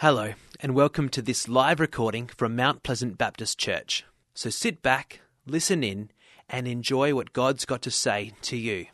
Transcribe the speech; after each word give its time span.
Hello, 0.00 0.34
and 0.60 0.76
welcome 0.76 1.08
to 1.08 1.20
this 1.20 1.48
live 1.48 1.80
recording 1.80 2.28
from 2.28 2.54
Mount 2.54 2.84
Pleasant 2.84 3.18
Baptist 3.18 3.58
Church. 3.58 4.04
So 4.32 4.48
sit 4.48 4.80
back, 4.80 5.22
listen 5.44 5.82
in, 5.82 6.12
and 6.48 6.68
enjoy 6.68 7.16
what 7.16 7.32
God's 7.32 7.64
got 7.64 7.82
to 7.82 7.90
say 7.90 8.30
to 8.42 8.56
you. 8.56 8.86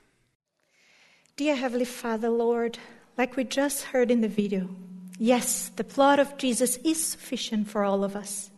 Dear 1.36 1.56
Heavenly 1.56 1.84
Father, 1.84 2.30
Lord, 2.30 2.78
like 3.18 3.36
we 3.36 3.44
just 3.44 3.82
heard 3.82 4.10
in 4.10 4.22
the 4.22 4.28
video, 4.28 4.70
yes, 5.18 5.68
the 5.76 5.84
blood 5.84 6.20
of 6.20 6.38
Jesus 6.38 6.78
is 6.78 7.04
sufficient 7.04 7.68
for 7.68 7.84
all 7.84 8.02
of 8.02 8.16
us. 8.16 8.50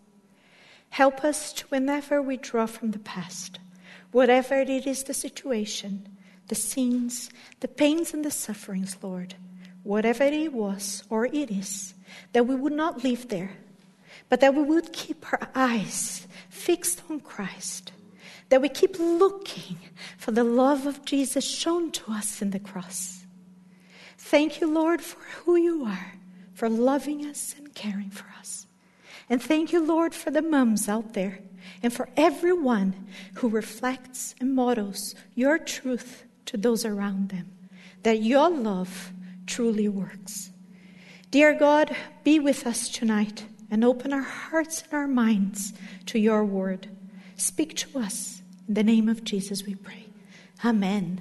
Help 0.91 1.25
us 1.25 1.53
to, 1.55 1.67
whenever 1.67 2.23
we 2.23 2.37
draw 2.37 2.67
from 2.67 2.93
the 2.93 3.01
past, 3.01 3.59
whatever 4.13 4.61
it 4.61 4.87
is 4.87 5.03
the 5.03 5.15
situation, 5.15 6.17
the 6.47 6.55
sins, 6.55 7.29
the 7.59 7.67
pains, 7.67 8.15
and 8.15 8.25
the 8.25 8.31
sufferings, 8.31 8.97
Lord, 9.03 9.35
whatever 9.83 10.23
it 10.23 10.53
was 10.53 11.03
or 11.11 11.27
it 11.27 11.51
is, 11.51 11.93
that 12.33 12.47
we 12.47 12.55
would 12.55 12.73
not 12.73 13.05
live 13.05 13.29
there, 13.29 13.53
but 14.29 14.41
that 14.41 14.55
we 14.55 14.63
would 14.63 14.93
keep 14.93 15.33
our 15.33 15.49
eyes 15.55 16.27
fixed 16.49 17.03
on 17.11 17.21
Christ, 17.21 17.93
that 18.49 18.63
we 18.63 18.69
keep 18.69 18.99
looking 18.99 19.79
for 20.17 20.33
the 20.33 20.45
love 20.45 20.87
of 20.87 21.05
Jesus 21.05 21.45
shown 21.45 21.91
to 21.93 22.13
us 22.13 22.43
in 22.43 22.51
the 22.51 22.59
cross. 22.59 23.25
Thank 24.19 24.61
you, 24.61 24.73
Lord, 24.73 25.01
for 25.01 25.21
who 25.45 25.57
you 25.57 25.85
are, 25.85 26.15
for 26.55 26.69
loving 26.69 27.27
us 27.27 27.55
and 27.57 27.75
caring 27.75 28.11
for 28.11 28.27
us. 28.39 28.67
And 29.29 29.43
thank 29.43 29.73
you, 29.73 29.85
Lord, 29.85 30.15
for 30.15 30.31
the 30.31 30.43
mums 30.43 30.89
out 30.89 31.15
there 31.15 31.41
and 31.83 31.93
for 31.93 32.09
everyone 32.17 33.07
who 33.35 33.49
reflects 33.49 34.35
and 34.41 34.55
models 34.55 35.15
your 35.35 35.59
truth 35.59 36.25
to 36.47 36.57
those 36.57 36.85
around 36.85 37.29
them, 37.31 37.51
that 38.03 38.23
your 38.23 38.49
love 38.49 39.13
truly 39.47 39.89
works. 39.89 40.51
Dear 41.37 41.53
God, 41.53 41.95
be 42.25 42.41
with 42.41 42.67
us 42.67 42.89
tonight 42.89 43.45
and 43.71 43.85
open 43.85 44.11
our 44.15 44.23
hearts 44.23 44.83
and 44.85 44.95
our 44.95 45.07
minds 45.07 45.75
to 46.07 46.19
your 46.19 46.43
word. 46.47 46.89
Speak 47.37 47.77
to 47.77 47.99
us. 47.99 48.41
In 48.67 48.73
the 48.73 48.83
name 48.83 49.07
of 49.07 49.23
Jesus, 49.23 49.67
we 49.67 49.75
pray. 49.75 50.07
Amen. 50.65 51.21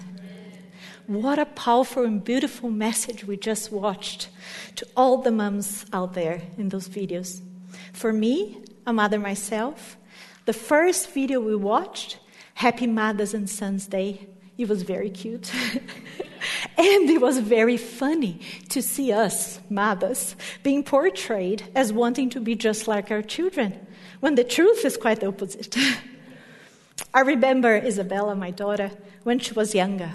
What 1.06 1.38
a 1.38 1.46
powerful 1.46 2.06
and 2.06 2.24
beautiful 2.24 2.70
message 2.70 3.26
we 3.26 3.36
just 3.36 3.74
watched 3.74 4.30
to 4.78 4.88
all 4.96 5.18
the 5.18 5.32
mums 5.32 5.86
out 5.92 6.14
there 6.14 6.44
in 6.58 6.70
those 6.70 6.88
videos. 6.88 7.42
For 7.92 8.14
me, 8.14 8.64
a 8.88 8.94
mother 8.94 9.20
myself, 9.20 9.98
the 10.46 10.54
first 10.54 11.10
video 11.10 11.42
we 11.42 11.58
watched, 11.58 12.20
Happy 12.54 12.88
Mothers 12.88 13.34
and 13.34 13.50
Sons 13.50 13.86
Day, 13.86 14.30
it 14.58 14.70
was 14.70 14.84
very 14.84 15.10
cute. 15.10 15.52
and 16.78 17.10
it 17.10 17.22
was 17.22 17.40
very 17.40 17.78
funny 17.78 18.40
to 18.70 18.82
see 18.82 19.12
us, 19.12 19.60
mothers, 19.70 20.36
being 20.64 20.84
portrayed 20.84 21.64
as 21.76 21.92
wanting 21.92 22.30
to 22.32 22.40
be 22.40 22.56
just 22.56 22.88
like 22.88 23.12
our 23.12 23.22
children, 23.22 23.74
when 24.20 24.36
the 24.36 24.44
truth 24.44 24.86
is 24.86 24.98
quite 24.98 25.20
the 25.20 25.28
opposite. 25.28 25.76
I 27.14 27.22
remember 27.22 27.76
Isabella, 27.76 28.36
my 28.36 28.52
daughter, 28.52 28.92
when 29.24 29.40
she 29.40 29.54
was 29.54 29.76
younger. 29.76 30.12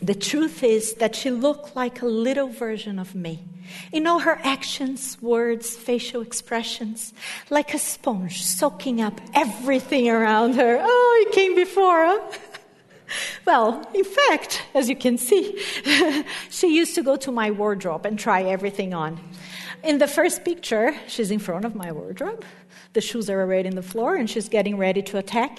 The 0.00 0.14
truth 0.14 0.62
is 0.62 0.94
that 0.94 1.14
she 1.14 1.30
looked 1.30 1.76
like 1.76 2.02
a 2.02 2.06
little 2.06 2.48
version 2.48 2.98
of 2.98 3.14
me. 3.14 3.44
In 3.92 4.06
all 4.06 4.18
her 4.20 4.38
actions, 4.42 5.16
words, 5.22 5.74
facial 5.74 6.20
expressions, 6.20 7.14
like 7.48 7.72
a 7.72 7.78
sponge 7.78 8.42
soaking 8.44 9.00
up 9.00 9.20
everything 9.32 10.10
around 10.10 10.56
her. 10.56 10.78
Oh, 10.80 11.24
it 11.26 11.34
came 11.34 11.54
before, 11.54 12.04
huh? 12.04 12.20
Well, 13.46 13.86
in 13.94 14.04
fact, 14.04 14.62
as 14.74 14.88
you 14.88 14.96
can 14.96 15.18
see, 15.18 15.60
she 16.50 16.74
used 16.74 16.94
to 16.94 17.02
go 17.02 17.16
to 17.16 17.30
my 17.30 17.50
wardrobe 17.50 18.06
and 18.06 18.18
try 18.18 18.42
everything 18.42 18.94
on. 18.94 19.20
In 19.82 19.98
the 19.98 20.08
first 20.08 20.44
picture, 20.44 20.94
she's 21.08 21.30
in 21.30 21.38
front 21.38 21.64
of 21.64 21.74
my 21.74 21.92
wardrobe. 21.92 22.44
The 22.94 23.00
shoes 23.00 23.28
are 23.28 23.40
already 23.40 23.68
in 23.68 23.74
the 23.74 23.82
floor 23.82 24.16
and 24.16 24.28
she's 24.30 24.48
getting 24.48 24.78
ready 24.78 25.02
to 25.02 25.18
attack. 25.18 25.58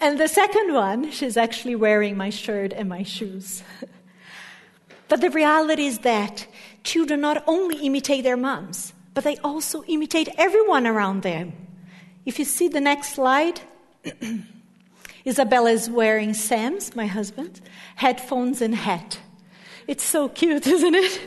And 0.00 0.18
the 0.18 0.28
second 0.28 0.74
one, 0.74 1.10
she's 1.10 1.36
actually 1.36 1.76
wearing 1.76 2.16
my 2.16 2.30
shirt 2.30 2.72
and 2.72 2.88
my 2.88 3.02
shoes. 3.02 3.62
but 5.08 5.20
the 5.20 5.30
reality 5.30 5.86
is 5.86 6.00
that 6.00 6.46
children 6.84 7.20
not 7.20 7.42
only 7.46 7.76
imitate 7.84 8.22
their 8.22 8.36
moms, 8.36 8.92
but 9.14 9.24
they 9.24 9.36
also 9.38 9.82
imitate 9.84 10.28
everyone 10.38 10.86
around 10.86 11.22
them. 11.22 11.52
If 12.24 12.38
you 12.38 12.44
see 12.44 12.68
the 12.68 12.80
next 12.80 13.14
slide, 13.14 13.60
Isabella 15.26 15.70
is 15.70 15.88
wearing 15.88 16.34
Sam's, 16.34 16.96
my 16.96 17.06
husband, 17.06 17.60
headphones 17.96 18.60
and 18.60 18.74
hat. 18.74 19.20
It's 19.86 20.04
so 20.04 20.28
cute, 20.28 20.66
isn't 20.76 20.94
it? 20.94 21.20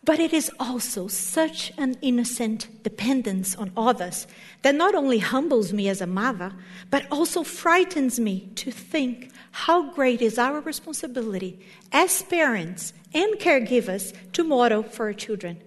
but 0.05 0.19
it 0.19 0.33
is 0.33 0.51
also 0.59 1.07
such 1.07 1.73
an 1.79 1.97
innocent 2.03 2.83
dependence 2.83 3.55
on 3.55 3.71
others 3.77 4.27
that 4.63 4.75
not 4.75 4.95
only 4.95 5.19
humbles 5.19 5.73
me 5.73 5.89
as 5.89 6.01
a 6.01 6.07
mother, 6.07 6.53
but 6.91 7.07
also 7.11 7.45
frightens 7.45 8.19
me 8.19 8.51
to 8.57 8.71
think 8.71 9.31
how 9.53 9.93
great 9.93 10.21
is 10.21 10.39
our 10.39 10.61
responsibility 10.61 11.61
as 11.93 12.23
parents 12.25 12.93
and 13.15 13.35
caregivers 13.35 14.13
to 14.33 14.43
model 14.43 14.83
for 14.83 15.07
our 15.07 15.13
children. 15.13 15.61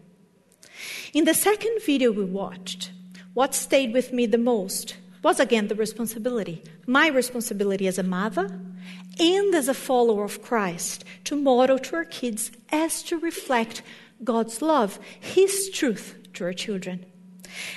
In 1.13 1.23
the 1.23 1.33
second 1.33 1.79
video 1.85 2.11
we 2.11 2.25
watched, 2.25 2.91
what 3.33 3.55
stayed 3.55 3.93
with 3.93 4.11
me 4.11 4.25
the 4.25 4.37
most 4.37 4.97
was 5.25 5.39
again 5.39 5.69
the 5.69 5.73
responsibility, 5.73 6.61
my 6.85 7.07
responsibility 7.07 7.87
as 7.87 7.97
a 7.97 8.03
mother 8.03 8.45
and 9.19 9.55
as 9.55 9.67
a 9.67 9.73
follower 9.73 10.23
of 10.23 10.43
Christ, 10.43 11.03
to 11.23 11.35
model 11.35 11.79
to 11.79 11.95
our 11.95 12.05
kids 12.05 12.51
as 12.69 13.01
to 13.01 13.17
reflect 13.17 13.81
God's 14.23 14.61
love, 14.61 14.99
His 15.19 15.71
truth 15.71 16.15
to 16.33 16.43
our 16.43 16.53
children. 16.53 17.07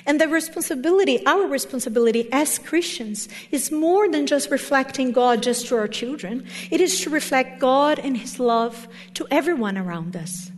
And 0.04 0.20
the 0.20 0.28
responsibility, 0.28 1.24
our 1.24 1.46
responsibility 1.46 2.30
as 2.30 2.58
Christians, 2.58 3.30
is 3.50 3.72
more 3.72 4.10
than 4.10 4.26
just 4.26 4.50
reflecting 4.50 5.10
God 5.12 5.42
just 5.42 5.68
to 5.68 5.76
our 5.76 5.88
children. 5.88 6.46
It 6.70 6.82
is 6.82 7.00
to 7.00 7.08
reflect 7.08 7.60
God 7.60 7.98
and 7.98 8.14
His 8.14 8.38
love 8.38 8.86
to 9.14 9.26
everyone 9.30 9.78
around 9.78 10.16
us. 10.16 10.52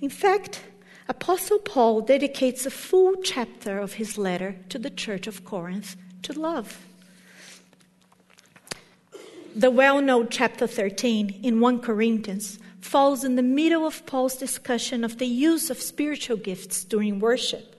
In 0.00 0.08
fact, 0.08 0.62
Apostle 1.08 1.58
Paul 1.58 2.00
dedicates 2.02 2.64
a 2.64 2.70
full 2.70 3.16
chapter 3.22 3.78
of 3.78 3.94
his 3.94 4.16
letter 4.16 4.56
to 4.68 4.78
the 4.78 4.90
church 4.90 5.26
of 5.26 5.44
Corinth 5.44 5.96
to 6.22 6.32
love. 6.32 6.86
The 9.54 9.70
well 9.70 10.00
known 10.00 10.28
chapter 10.30 10.66
13 10.66 11.40
in 11.42 11.60
1 11.60 11.80
Corinthians 11.80 12.58
falls 12.80 13.24
in 13.24 13.36
the 13.36 13.42
middle 13.42 13.86
of 13.86 14.06
Paul's 14.06 14.36
discussion 14.36 15.04
of 15.04 15.18
the 15.18 15.26
use 15.26 15.70
of 15.70 15.82
spiritual 15.82 16.36
gifts 16.36 16.84
during 16.84 17.18
worship, 17.18 17.76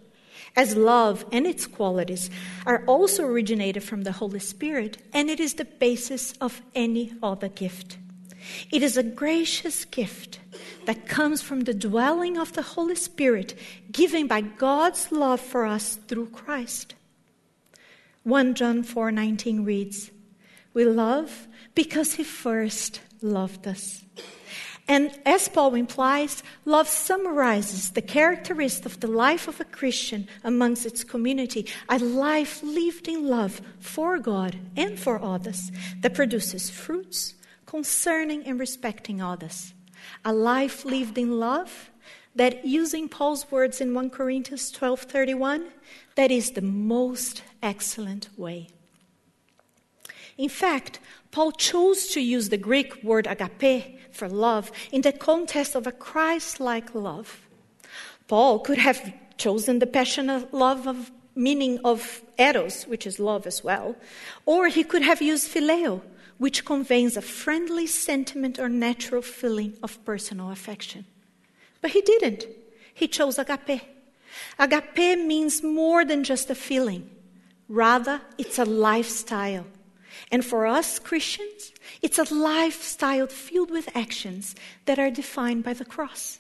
as 0.55 0.75
love 0.75 1.25
and 1.31 1.47
its 1.47 1.65
qualities 1.65 2.29
are 2.65 2.83
also 2.85 3.25
originated 3.25 3.83
from 3.83 4.03
the 4.03 4.11
Holy 4.11 4.39
Spirit, 4.39 4.97
and 5.13 5.29
it 5.29 5.39
is 5.39 5.55
the 5.55 5.65
basis 5.65 6.33
of 6.41 6.61
any 6.75 7.13
other 7.23 7.47
gift. 7.47 7.97
It 8.71 8.83
is 8.83 8.97
a 8.97 9.03
gracious 9.03 9.85
gift 9.85 10.39
that 10.85 11.07
comes 11.07 11.41
from 11.41 11.61
the 11.61 11.73
dwelling 11.73 12.37
of 12.37 12.53
the 12.53 12.61
Holy 12.61 12.95
Spirit 12.95 13.57
given 13.91 14.27
by 14.27 14.41
God's 14.41 15.11
love 15.11 15.41
for 15.41 15.65
us 15.65 15.99
through 16.07 16.27
Christ. 16.27 16.95
1 18.23 18.55
John 18.55 18.83
4:19 18.83 19.65
reads, 19.65 20.11
"We 20.73 20.85
love 20.85 21.47
because 21.75 22.13
he 22.13 22.23
first 22.23 23.01
loved 23.21 23.67
us." 23.67 24.03
And 24.87 25.17
as 25.25 25.47
Paul 25.47 25.75
implies, 25.75 26.43
love 26.65 26.89
summarizes 26.89 27.91
the 27.91 28.01
characteristic 28.01 28.85
of 28.85 28.99
the 28.99 29.07
life 29.07 29.47
of 29.47 29.61
a 29.61 29.65
Christian 29.65 30.27
amongst 30.43 30.85
its 30.85 31.05
community, 31.05 31.67
a 31.87 31.99
life 31.99 32.61
lived 32.61 33.07
in 33.07 33.27
love 33.27 33.61
for 33.79 34.19
God 34.19 34.57
and 34.75 34.99
for 34.99 35.23
others 35.23 35.71
that 36.01 36.13
produces 36.13 36.69
fruits 36.69 37.35
concerning 37.65 38.45
and 38.45 38.59
respecting 38.59 39.21
others. 39.21 39.73
A 40.25 40.33
life 40.33 40.85
lived 40.85 41.17
in 41.17 41.39
love 41.39 41.91
that 42.35 42.65
using 42.65 43.09
Paul's 43.09 43.51
words 43.51 43.81
in 43.81 43.93
1 43.93 44.09
Corinthians 44.09 44.71
12:31, 44.71 45.65
that 46.15 46.31
is 46.31 46.51
the 46.51 46.61
most 46.61 47.43
excellent 47.61 48.29
way. 48.37 48.67
In 50.37 50.49
fact, 50.49 50.99
Paul 51.31 51.51
chose 51.51 52.07
to 52.07 52.21
use 52.21 52.49
the 52.49 52.57
Greek 52.57 53.03
word 53.03 53.27
agape 53.27 53.99
for 54.11 54.29
love 54.29 54.71
in 54.91 55.01
the 55.01 55.11
context 55.11 55.75
of 55.75 55.85
a 55.85 55.91
Christ 55.91 56.59
like 56.59 56.95
love. 56.95 57.47
Paul 58.27 58.59
could 58.59 58.79
have 58.79 59.13
chosen 59.37 59.79
the 59.79 59.87
passionate 59.87 60.53
love 60.53 60.87
of 60.87 61.11
meaning 61.35 61.79
of 61.83 62.21
eros, 62.37 62.83
which 62.83 63.05
is 63.05 63.19
love 63.19 63.45
as 63.45 63.63
well, 63.63 63.95
or 64.45 64.67
he 64.67 64.83
could 64.83 65.01
have 65.01 65.21
used 65.21 65.49
phileo, 65.49 66.01
which 66.43 66.65
conveys 66.65 67.15
a 67.15 67.21
friendly 67.21 67.87
sentiment 67.87 68.59
or 68.59 68.67
natural 68.67 69.21
feeling 69.21 69.71
of 69.81 70.03
personal 70.03 70.51
affection. 70.51 71.05
But 71.79 71.91
he 71.91 72.01
didn't. 72.01 72.45
He 72.93 73.07
chose 73.07 73.39
agape. 73.39 73.79
Agape 74.59 75.25
means 75.25 75.63
more 75.63 76.03
than 76.03 76.25
just 76.25 76.49
a 76.49 76.55
feeling, 76.55 77.09
rather, 77.69 78.19
it's 78.37 78.59
a 78.59 78.65
lifestyle. 78.65 79.65
And 80.33 80.43
for 80.43 80.67
us 80.67 80.99
Christians, 80.99 81.71
it's 82.01 82.19
a 82.19 82.33
lifestyle 82.35 83.27
filled 83.27 83.71
with 83.71 83.95
actions 83.95 84.53
that 84.83 84.99
are 84.99 85.09
defined 85.09 85.63
by 85.63 85.71
the 85.71 85.85
cross. 85.85 86.39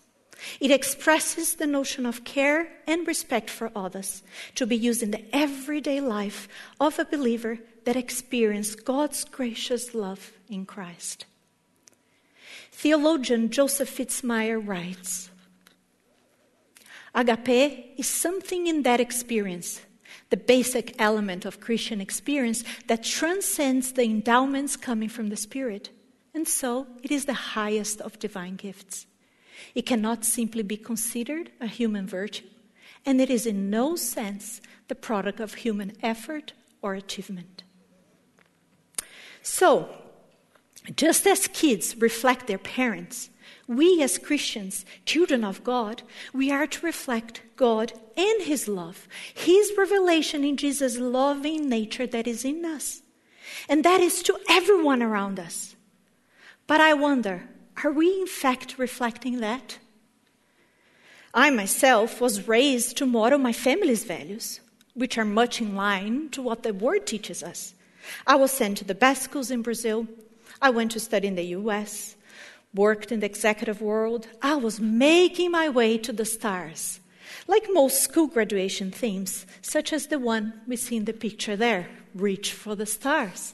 It 0.59 0.69
expresses 0.71 1.55
the 1.55 1.65
notion 1.77 2.05
of 2.05 2.25
care 2.25 2.67
and 2.85 3.07
respect 3.07 3.49
for 3.49 3.71
others 3.73 4.21
to 4.55 4.67
be 4.67 4.75
used 4.75 5.01
in 5.01 5.11
the 5.11 5.23
everyday 5.33 6.01
life 6.01 6.49
of 6.77 6.99
a 6.99 7.05
believer 7.05 7.59
that 7.85 7.95
experience 7.95 8.75
God's 8.75 9.25
gracious 9.25 9.93
love 9.93 10.33
in 10.49 10.65
Christ. 10.65 11.25
Theologian 12.71 13.49
Joseph 13.49 13.95
Fitzmyer 13.95 14.59
writes 14.65 15.29
Agape 17.15 17.93
is 17.97 18.07
something 18.07 18.67
in 18.67 18.83
that 18.83 18.99
experience, 18.99 19.81
the 20.29 20.37
basic 20.37 20.99
element 20.99 21.45
of 21.45 21.59
Christian 21.59 22.01
experience 22.01 22.63
that 22.87 23.03
transcends 23.03 23.91
the 23.91 24.03
endowments 24.03 24.75
coming 24.75 25.09
from 25.09 25.29
the 25.29 25.37
Spirit, 25.37 25.91
and 26.33 26.47
so 26.47 26.87
it 27.03 27.11
is 27.11 27.25
the 27.25 27.33
highest 27.55 28.01
of 28.01 28.17
divine 28.17 28.55
gifts. 28.55 29.05
It 29.75 29.85
cannot 29.85 30.25
simply 30.25 30.63
be 30.63 30.77
considered 30.77 31.51
a 31.61 31.67
human 31.67 32.07
virtue, 32.07 32.45
and 33.05 33.21
it 33.21 33.29
is 33.29 33.45
in 33.45 33.69
no 33.69 33.95
sense 33.95 34.61
the 34.87 34.95
product 34.95 35.39
of 35.39 35.53
human 35.53 35.93
effort 36.01 36.53
or 36.81 36.95
achievement. 36.95 37.62
So, 39.43 39.89
just 40.95 41.27
as 41.27 41.47
kids 41.47 41.97
reflect 41.97 42.47
their 42.47 42.57
parents, 42.57 43.29
we 43.67 44.01
as 44.01 44.17
Christians, 44.17 44.85
children 45.05 45.43
of 45.43 45.63
God, 45.63 46.01
we 46.33 46.51
are 46.51 46.65
to 46.65 46.85
reflect 46.85 47.41
God 47.55 47.93
and 48.17 48.41
His 48.41 48.67
love, 48.67 49.07
His 49.33 49.71
revelation 49.77 50.43
in 50.43 50.57
Jesus' 50.57 50.97
loving 50.97 51.69
nature 51.69 52.07
that 52.07 52.25
is 52.25 52.43
in 52.43 52.65
us. 52.65 53.01
And 53.67 53.83
that 53.83 53.99
is 53.99 54.23
to 54.23 54.37
everyone 54.49 55.03
around 55.03 55.39
us. 55.39 55.75
But 56.65 56.79
I 56.79 56.93
wonder, 56.93 57.47
are 57.83 57.91
we 57.91 58.21
in 58.21 58.27
fact 58.27 58.77
reflecting 58.77 59.39
that? 59.39 59.77
I 61.33 61.49
myself 61.49 62.21
was 62.21 62.47
raised 62.47 62.95
to 62.97 63.05
model 63.05 63.39
my 63.39 63.53
family's 63.53 64.05
values, 64.05 64.61
which 64.93 65.17
are 65.17 65.25
much 65.25 65.59
in 65.59 65.75
line 65.75 66.29
to 66.29 66.41
what 66.41 66.63
the 66.63 66.73
Word 66.73 67.05
teaches 67.05 67.43
us. 67.43 67.73
I 68.25 68.35
was 68.35 68.51
sent 68.51 68.77
to 68.77 68.85
the 68.85 68.95
best 68.95 69.23
schools 69.23 69.51
in 69.51 69.61
Brazil. 69.61 70.07
I 70.61 70.69
went 70.69 70.91
to 70.91 70.99
study 70.99 71.27
in 71.27 71.35
the 71.35 71.55
US, 71.57 72.15
worked 72.73 73.11
in 73.11 73.19
the 73.19 73.25
executive 73.25 73.81
world. 73.81 74.27
I 74.41 74.55
was 74.55 74.79
making 74.79 75.51
my 75.51 75.69
way 75.69 75.97
to 75.99 76.13
the 76.13 76.25
stars, 76.25 76.99
like 77.47 77.63
most 77.71 78.01
school 78.01 78.27
graduation 78.27 78.91
themes, 78.91 79.45
such 79.61 79.93
as 79.93 80.07
the 80.07 80.19
one 80.19 80.53
we 80.67 80.75
see 80.75 80.97
in 80.97 81.05
the 81.05 81.13
picture 81.13 81.55
there 81.55 81.87
reach 82.15 82.53
for 82.53 82.75
the 82.75 82.85
stars. 82.85 83.53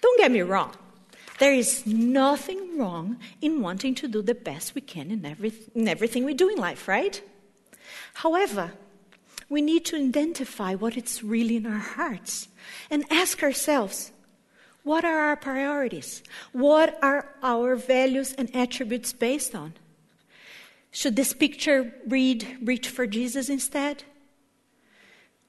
Don't 0.00 0.18
get 0.18 0.30
me 0.30 0.42
wrong, 0.42 0.74
there 1.38 1.54
is 1.54 1.86
nothing 1.86 2.78
wrong 2.78 3.18
in 3.40 3.60
wanting 3.60 3.94
to 3.96 4.08
do 4.08 4.22
the 4.22 4.34
best 4.34 4.74
we 4.74 4.80
can 4.80 5.10
in, 5.10 5.24
every, 5.24 5.52
in 5.74 5.88
everything 5.88 6.24
we 6.24 6.34
do 6.34 6.48
in 6.48 6.58
life, 6.58 6.86
right? 6.86 7.20
However, 8.14 8.72
we 9.54 9.62
need 9.62 9.84
to 9.84 9.96
identify 9.96 10.74
what 10.74 10.96
it's 10.96 11.22
really 11.22 11.54
in 11.54 11.64
our 11.64 11.78
hearts 11.78 12.48
and 12.90 13.04
ask 13.08 13.40
ourselves 13.40 14.10
what 14.82 15.04
are 15.04 15.20
our 15.28 15.36
priorities? 15.36 16.24
What 16.50 16.98
are 17.02 17.28
our 17.40 17.76
values 17.76 18.34
and 18.36 18.54
attributes 18.54 19.12
based 19.12 19.54
on? 19.54 19.74
Should 20.90 21.14
this 21.14 21.32
picture 21.32 21.94
read 22.08 22.58
Reach 22.62 22.88
for 22.88 23.06
Jesus 23.06 23.48
instead? 23.48 24.02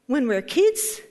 When 0.06 0.28
we're 0.28 0.44
kids, 0.44 1.02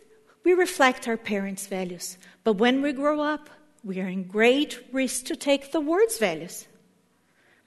we 0.44 0.52
reflect 0.52 1.08
our 1.08 1.16
parents' 1.16 1.66
values, 1.66 2.16
but 2.44 2.58
when 2.58 2.80
we 2.80 2.92
grow 2.92 3.20
up, 3.20 3.50
we 3.82 4.00
are 4.00 4.08
in 4.08 4.22
great 4.22 4.78
risk 4.92 5.24
to 5.24 5.34
take 5.34 5.72
the 5.72 5.80
world's 5.80 6.18
values. 6.18 6.68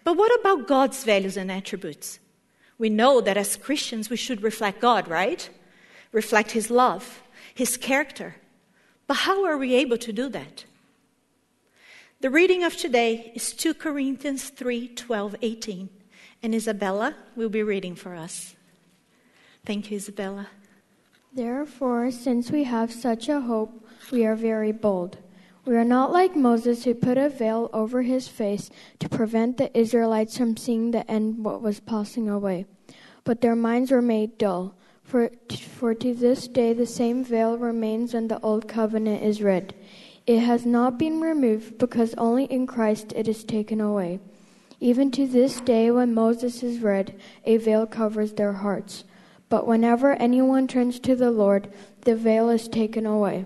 But 0.05 0.15
what 0.15 0.39
about 0.39 0.67
God's 0.67 1.03
values 1.03 1.35
and 1.35 1.51
attributes? 1.51 2.19
We 2.77 2.89
know 2.89 3.21
that 3.21 3.37
as 3.37 3.55
Christians 3.55 4.09
we 4.09 4.17
should 4.17 4.43
reflect 4.43 4.81
God, 4.81 5.07
right? 5.07 5.49
Reflect 6.11 6.51
His 6.51 6.69
love, 6.69 7.21
His 7.53 7.77
character. 7.77 8.35
But 9.07 9.17
how 9.17 9.45
are 9.45 9.57
we 9.57 9.73
able 9.75 9.97
to 9.97 10.13
do 10.13 10.29
that? 10.29 10.65
The 12.19 12.29
reading 12.29 12.63
of 12.63 12.75
today 12.75 13.31
is 13.35 13.53
2 13.53 13.75
Corinthians 13.75 14.49
3 14.49 14.89
12, 14.89 15.35
18. 15.41 15.89
And 16.43 16.53
Isabella 16.53 17.15
will 17.35 17.49
be 17.49 17.63
reading 17.63 17.95
for 17.95 18.15
us. 18.15 18.55
Thank 19.65 19.91
you, 19.91 19.97
Isabella. 19.97 20.47
Therefore, 21.33 22.09
since 22.11 22.51
we 22.51 22.63
have 22.63 22.91
such 22.91 23.27
a 23.27 23.41
hope, 23.41 23.85
we 24.11 24.25
are 24.25 24.35
very 24.35 24.71
bold. 24.71 25.17
We 25.67 25.75
are 25.75 25.83
not 25.83 26.13
like 26.13 26.33
Moses, 26.33 26.85
who 26.85 26.93
put 26.93 27.17
a 27.17 27.27
veil 27.27 27.69
over 27.73 28.01
his 28.01 28.29
face 28.29 28.69
to 28.99 29.09
prevent 29.09 29.57
the 29.57 29.77
Israelites 29.77 30.37
from 30.37 30.55
seeing 30.55 30.91
the 30.91 31.09
end 31.11 31.43
what 31.43 31.61
was 31.61 31.81
passing 31.81 32.29
away. 32.29 32.67
But 33.25 33.41
their 33.41 33.53
minds 33.53 33.91
were 33.91 34.01
made 34.01 34.37
dull. 34.37 34.75
For, 35.03 35.29
for 35.75 35.93
to 35.93 36.13
this 36.13 36.47
day 36.47 36.71
the 36.71 36.85
same 36.85 37.21
veil 37.21 37.57
remains 37.57 38.13
when 38.13 38.29
the 38.29 38.39
old 38.39 38.69
covenant 38.69 39.21
is 39.23 39.41
read. 39.41 39.75
It 40.25 40.39
has 40.39 40.65
not 40.65 40.97
been 40.97 41.19
removed 41.19 41.77
because 41.77 42.13
only 42.17 42.45
in 42.45 42.65
Christ 42.65 43.11
it 43.13 43.27
is 43.27 43.43
taken 43.43 43.81
away. 43.81 44.21
Even 44.79 45.11
to 45.11 45.27
this 45.27 45.59
day, 45.59 45.91
when 45.91 46.13
Moses 46.13 46.63
is 46.63 46.79
read, 46.79 47.19
a 47.43 47.57
veil 47.57 47.85
covers 47.85 48.31
their 48.31 48.53
hearts. 48.53 49.03
But 49.49 49.67
whenever 49.67 50.13
anyone 50.13 50.69
turns 50.69 50.97
to 51.01 51.13
the 51.13 51.31
Lord, 51.31 51.73
the 52.01 52.15
veil 52.15 52.49
is 52.49 52.69
taken 52.69 53.05
away. 53.05 53.45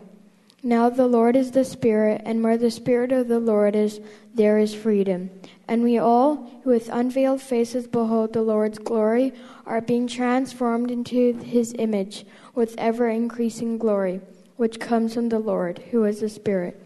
Now 0.64 0.90
the 0.90 1.08
Lord 1.08 1.36
is 1.36 1.52
the 1.52 1.66
Spirit, 1.66 2.22
and 2.24 2.44
where 2.44 2.58
the 2.58 2.70
Spirit 2.70 3.12
of 3.12 3.28
the 3.28 3.40
Lord 3.40 3.76
is, 3.76 4.00
there 4.36 4.60
is 4.60 4.76
freedom. 4.76 5.32
And 5.68 5.82
we 5.82 5.98
all, 5.98 6.62
who 6.64 6.70
with 6.70 6.88
unveiled 6.90 7.42
faces 7.42 7.88
behold 7.88 8.34
the 8.34 8.44
Lord's 8.44 8.78
glory, 8.78 9.34
are 9.66 9.82
being 9.82 10.08
transformed 10.08 10.92
into 10.92 11.34
his 11.34 11.74
image 11.80 12.26
with 12.54 12.76
ever 12.78 13.10
increasing 13.10 13.80
glory, 13.80 14.22
which 14.58 14.80
comes 14.80 15.16
from 15.16 15.30
the 15.30 15.40
Lord, 15.40 15.80
who 15.90 16.06
is 16.06 16.20
the 16.20 16.30
Spirit. 16.30 16.80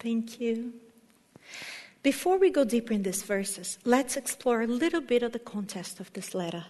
Thank 0.00 0.40
you. 0.40 0.72
Before 2.02 2.38
we 2.38 2.50
go 2.50 2.64
deeper 2.64 2.94
in 2.94 3.02
these 3.02 3.22
verses, 3.22 3.78
let's 3.84 4.16
explore 4.16 4.62
a 4.62 4.66
little 4.66 5.02
bit 5.02 5.22
of 5.22 5.32
the 5.32 5.38
context 5.38 6.00
of 6.00 6.12
this 6.14 6.34
letter. 6.34 6.64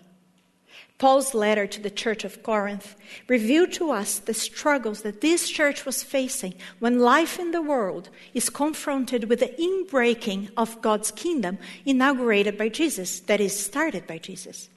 Paul's 1.00 1.32
letter 1.32 1.67
to 1.67 1.81
the 1.81 1.91
church 1.91 2.25
of 2.25 2.43
Corinth 2.43 2.94
revealed 3.26 3.73
to 3.73 3.91
us 3.91 4.19
the 4.19 4.35
struggles 4.35 5.00
that 5.00 5.23
this 5.23 5.49
church 5.49 5.87
was 5.87 6.02
facing 6.02 6.52
when 6.79 6.99
life 7.00 7.38
in 7.38 7.52
the 7.52 7.62
world 7.62 8.11
is 8.35 8.50
confronted 8.50 9.25
with 9.25 9.41
the 9.41 9.49
inbreaking 9.58 10.50
of 10.58 10.82
God's 10.82 11.11
kingdom 11.11 11.56
inaugurated 11.87 12.58
by 12.58 12.69
Jesus, 12.69 13.20
that 13.20 13.41
is, 13.41 13.58
started 13.58 14.06
by 14.06 14.19
Jesus. 14.19 14.69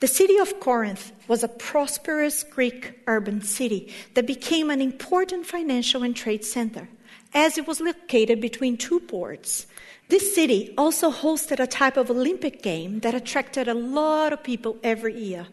The 0.00 0.06
city 0.06 0.38
of 0.38 0.58
Corinth 0.58 1.12
was 1.28 1.42
a 1.44 1.48
prosperous 1.48 2.42
Greek 2.42 3.00
urban 3.06 3.42
city 3.42 3.92
that 4.14 4.26
became 4.26 4.70
an 4.70 4.80
important 4.80 5.44
financial 5.44 6.02
and 6.02 6.16
trade 6.16 6.46
center, 6.46 6.88
as 7.34 7.58
it 7.58 7.66
was 7.66 7.82
located 7.82 8.40
between 8.40 8.78
two 8.78 9.00
ports 9.00 9.66
this 10.08 10.34
city 10.34 10.74
also 10.78 11.10
hosted 11.10 11.60
a 11.60 11.66
type 11.66 11.96
of 11.96 12.10
Olympic 12.10 12.62
game 12.62 13.00
that 13.00 13.14
attracted 13.14 13.68
a 13.68 13.74
lot 13.74 14.32
of 14.32 14.42
people 14.42 14.78
every 14.82 15.18
year. 15.18 15.46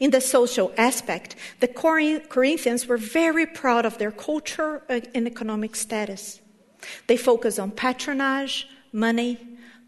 In 0.00 0.10
the 0.10 0.20
social 0.20 0.72
aspect, 0.76 1.36
the 1.60 1.68
Corinthians 1.68 2.86
were 2.86 2.96
very 2.96 3.46
proud 3.46 3.86
of 3.86 3.98
their 3.98 4.10
culture 4.10 4.82
and 4.88 5.26
economic 5.26 5.76
status. 5.76 6.40
They 7.06 7.16
focused 7.16 7.60
on 7.60 7.70
patronage, 7.70 8.68
money, 8.92 9.38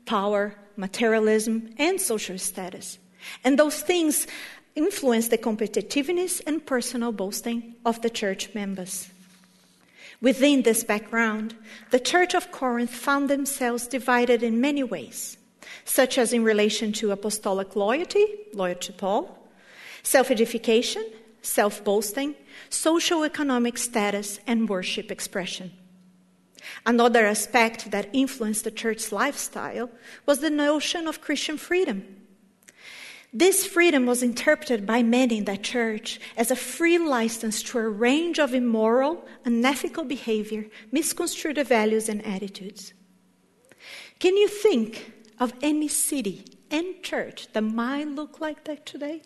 power, 0.06 0.54
materialism, 0.76 1.74
and 1.78 2.00
social 2.00 2.38
status. 2.38 2.98
And 3.42 3.58
those 3.58 3.80
things 3.80 4.26
influenced 4.74 5.30
the 5.30 5.38
competitiveness 5.38 6.40
and 6.46 6.64
personal 6.64 7.12
boasting 7.12 7.74
of 7.84 8.02
the 8.02 8.10
church 8.10 8.54
members. 8.54 9.08
Within 10.24 10.62
this 10.62 10.84
background, 10.84 11.54
the 11.90 12.00
Church 12.00 12.32
of 12.32 12.50
Corinth 12.50 12.94
found 12.94 13.28
themselves 13.28 13.86
divided 13.86 14.42
in 14.42 14.58
many 14.58 14.82
ways, 14.82 15.36
such 15.84 16.16
as 16.16 16.32
in 16.32 16.42
relation 16.42 16.94
to 16.94 17.10
apostolic 17.10 17.76
loyalty, 17.76 18.24
loyal 18.54 18.76
to 18.76 18.92
Paul, 18.94 19.38
self 20.02 20.30
edification, 20.30 21.04
self 21.42 21.84
boasting, 21.84 22.36
social 22.70 23.22
economic 23.22 23.76
status, 23.76 24.40
and 24.46 24.66
worship 24.66 25.12
expression. 25.12 25.72
Another 26.86 27.26
aspect 27.26 27.90
that 27.90 28.08
influenced 28.14 28.64
the 28.64 28.70
church's 28.70 29.12
lifestyle 29.12 29.90
was 30.24 30.38
the 30.38 30.48
notion 30.48 31.06
of 31.06 31.20
Christian 31.20 31.58
freedom 31.58 32.23
this 33.34 33.66
freedom 33.66 34.06
was 34.06 34.22
interpreted 34.22 34.86
by 34.86 35.02
many 35.02 35.38
in 35.38 35.44
that 35.46 35.64
church 35.64 36.20
as 36.36 36.52
a 36.52 36.56
free 36.56 36.98
license 36.98 37.64
to 37.64 37.78
a 37.78 37.88
range 37.88 38.38
of 38.38 38.54
immoral, 38.54 39.26
unethical 39.44 40.04
behavior, 40.04 40.66
misconstrued 40.92 41.58
values, 41.66 42.08
and 42.08 42.24
attitudes. 42.24 42.94
Can 44.20 44.36
you 44.36 44.46
think 44.46 45.12
of 45.40 45.52
any 45.62 45.88
city 45.88 46.44
and 46.70 47.02
church 47.02 47.48
that 47.52 47.62
might 47.62 48.06
look 48.06 48.40
like 48.40 48.64
that 48.64 48.86
today? 48.86 49.22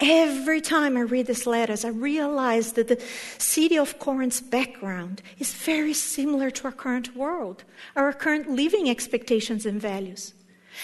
Every 0.00 0.60
time 0.60 0.96
I 0.96 1.00
read 1.00 1.26
these 1.26 1.46
letters, 1.46 1.84
I 1.84 1.88
realize 1.88 2.72
that 2.72 2.88
the 2.88 3.02
city 3.36 3.76
of 3.76 3.98
Corinth's 3.98 4.40
background 4.40 5.22
is 5.38 5.52
very 5.52 5.92
similar 5.92 6.50
to 6.52 6.64
our 6.64 6.72
current 6.72 7.14
world, 7.16 7.64
our 7.96 8.12
current 8.12 8.48
living 8.48 8.88
expectations 8.88 9.66
and 9.66 9.80
values. 9.80 10.32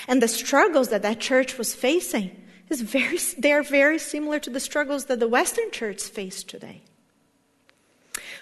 And 0.08 0.22
the 0.22 0.28
struggles 0.28 0.88
that 0.88 1.02
that 1.02 1.20
church 1.20 1.58
was 1.58 1.74
facing 1.74 2.30
is 2.68 2.80
very, 2.80 3.18
they 3.38 3.52
are 3.52 3.62
very 3.62 3.98
similar 3.98 4.38
to 4.40 4.50
the 4.50 4.60
struggles 4.60 5.06
that 5.06 5.20
the 5.20 5.28
Western 5.28 5.70
church 5.70 6.02
face 6.02 6.42
today. 6.42 6.82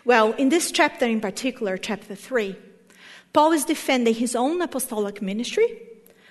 Well, 0.05 0.33
in 0.33 0.49
this 0.49 0.73
chapter 0.73 1.07
in 1.07 1.21
particular, 1.21 1.77
chapter 1.77 2.15
3, 2.15 2.57
Paul 3.33 3.53
is 3.53 3.65
defending 3.65 4.15
his 4.15 4.35
own 4.35 4.61
apostolic 4.61 5.23
ministry, 5.23 5.81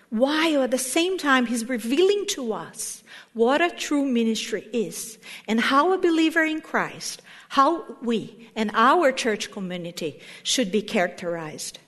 while 0.09 0.63
at 0.63 0.71
the 0.71 0.77
same 0.77 1.17
time 1.17 1.45
he's 1.45 1.69
revealing 1.69 2.25
to 2.27 2.53
us 2.53 3.01
what 3.33 3.61
a 3.61 3.69
true 3.69 4.05
ministry 4.05 4.67
is 4.73 5.17
and 5.47 5.59
how 5.59 5.93
a 5.93 5.97
believer 5.97 6.43
in 6.43 6.59
Christ, 6.59 7.21
how 7.49 7.85
we 8.01 8.49
and 8.55 8.71
our 8.73 9.13
church 9.13 9.51
community 9.51 10.19
should 10.43 10.71
be 10.71 10.81
characterized. 10.81 11.79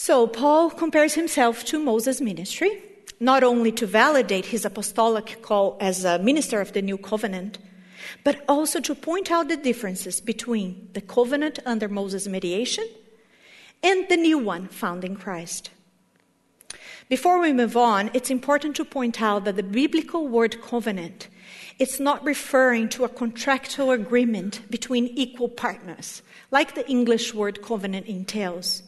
So, 0.00 0.28
Paul 0.28 0.70
compares 0.70 1.14
himself 1.14 1.64
to 1.64 1.78
Moses' 1.80 2.20
ministry, 2.20 2.80
not 3.18 3.42
only 3.42 3.72
to 3.72 3.84
validate 3.84 4.46
his 4.46 4.64
apostolic 4.64 5.42
call 5.42 5.76
as 5.80 6.04
a 6.04 6.20
minister 6.20 6.60
of 6.60 6.72
the 6.72 6.80
new 6.80 6.96
covenant, 6.96 7.58
but 8.22 8.44
also 8.48 8.78
to 8.78 8.94
point 8.94 9.32
out 9.32 9.48
the 9.48 9.56
differences 9.56 10.20
between 10.20 10.88
the 10.92 11.00
covenant 11.00 11.58
under 11.66 11.88
Moses' 11.88 12.28
mediation 12.28 12.86
and 13.82 14.08
the 14.08 14.16
new 14.16 14.38
one 14.38 14.68
found 14.68 15.02
in 15.02 15.16
Christ. 15.16 15.70
Before 17.08 17.40
we 17.40 17.52
move 17.52 17.76
on, 17.76 18.12
it's 18.14 18.30
important 18.30 18.76
to 18.76 18.84
point 18.84 19.20
out 19.20 19.46
that 19.46 19.56
the 19.56 19.64
biblical 19.64 20.28
word 20.28 20.62
covenant 20.62 21.26
it's 21.80 21.98
not 21.98 22.24
referring 22.24 22.88
to 22.90 23.04
a 23.04 23.08
contractual 23.08 23.90
agreement 23.90 24.60
between 24.70 25.08
equal 25.08 25.48
partners, 25.48 26.22
like 26.52 26.74
the 26.76 26.88
English 26.88 27.34
word 27.34 27.62
covenant 27.62 28.06
entails 28.06 28.82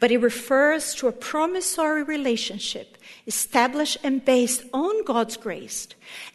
but 0.00 0.10
it 0.10 0.18
refers 0.18 0.94
to 0.96 1.08
a 1.08 1.12
promissory 1.12 2.02
relationship 2.02 2.94
established 3.26 3.98
and 4.02 4.24
based 4.24 4.64
on 4.72 5.04
God's 5.04 5.36
grace. 5.36 5.88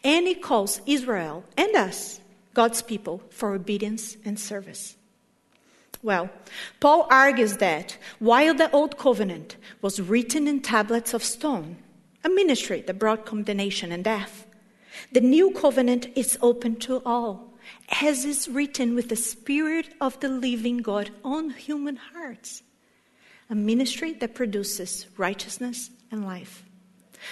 And 0.03 0.27
it 0.27 0.41
calls 0.41 0.81
Israel 0.86 1.43
and 1.58 1.75
us, 1.75 2.19
God's 2.53 2.81
people, 2.81 3.22
for 3.29 3.53
obedience 3.53 4.17
and 4.25 4.39
service. 4.39 4.96
Well, 6.01 6.29
Paul 6.79 7.08
argues 7.10 7.58
that 7.58 7.98
while 8.19 8.53
the 8.53 8.72
Old 8.72 8.98
Covenant 8.98 9.58
was 9.81 10.00
written 10.00 10.48
in 10.48 10.62
tablets 10.62 11.13
of 11.13 11.24
stone, 11.24 11.77
a 12.24 12.29
ministry 12.29 12.81
that 12.81 13.00
brought 13.00 13.25
condemnation 13.25 13.91
and 13.91 14.03
death, 14.03 14.48
the 15.12 15.22
New 15.22 15.51
Covenant 15.51 16.08
is 16.15 16.38
open 16.41 16.77
to 16.77 17.01
all, 17.05 17.53
as 18.01 18.25
is 18.25 18.48
written 18.48 18.96
with 18.96 19.10
the 19.10 19.15
Spirit 19.15 19.93
of 20.00 20.19
the 20.22 20.29
living 20.29 20.77
God 20.77 21.12
on 21.24 21.51
human 21.51 21.98
hearts 21.98 22.63
a 23.50 23.56
ministry 23.56 24.13
that 24.13 24.36
produces 24.36 25.08
righteousness 25.18 25.89
and 26.12 26.25
life. 26.25 26.63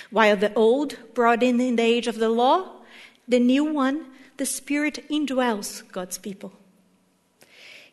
While 0.10 0.38
the 0.38 0.54
old 0.54 0.98
brought 1.14 1.44
in 1.44 1.62
in 1.62 1.76
the 1.76 1.84
age 1.84 2.08
of 2.08 2.18
the 2.18 2.30
law, 2.30 2.82
the 3.28 3.40
new 3.40 3.64
one, 3.64 4.06
the 4.38 4.46
Spirit 4.46 5.06
indwells 5.10 5.90
God's 5.92 6.18
people. 6.18 6.54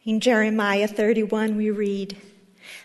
In 0.04 0.20
Jeremiah 0.20 0.88
31, 0.88 1.56
we 1.56 1.70
read, 1.70 2.16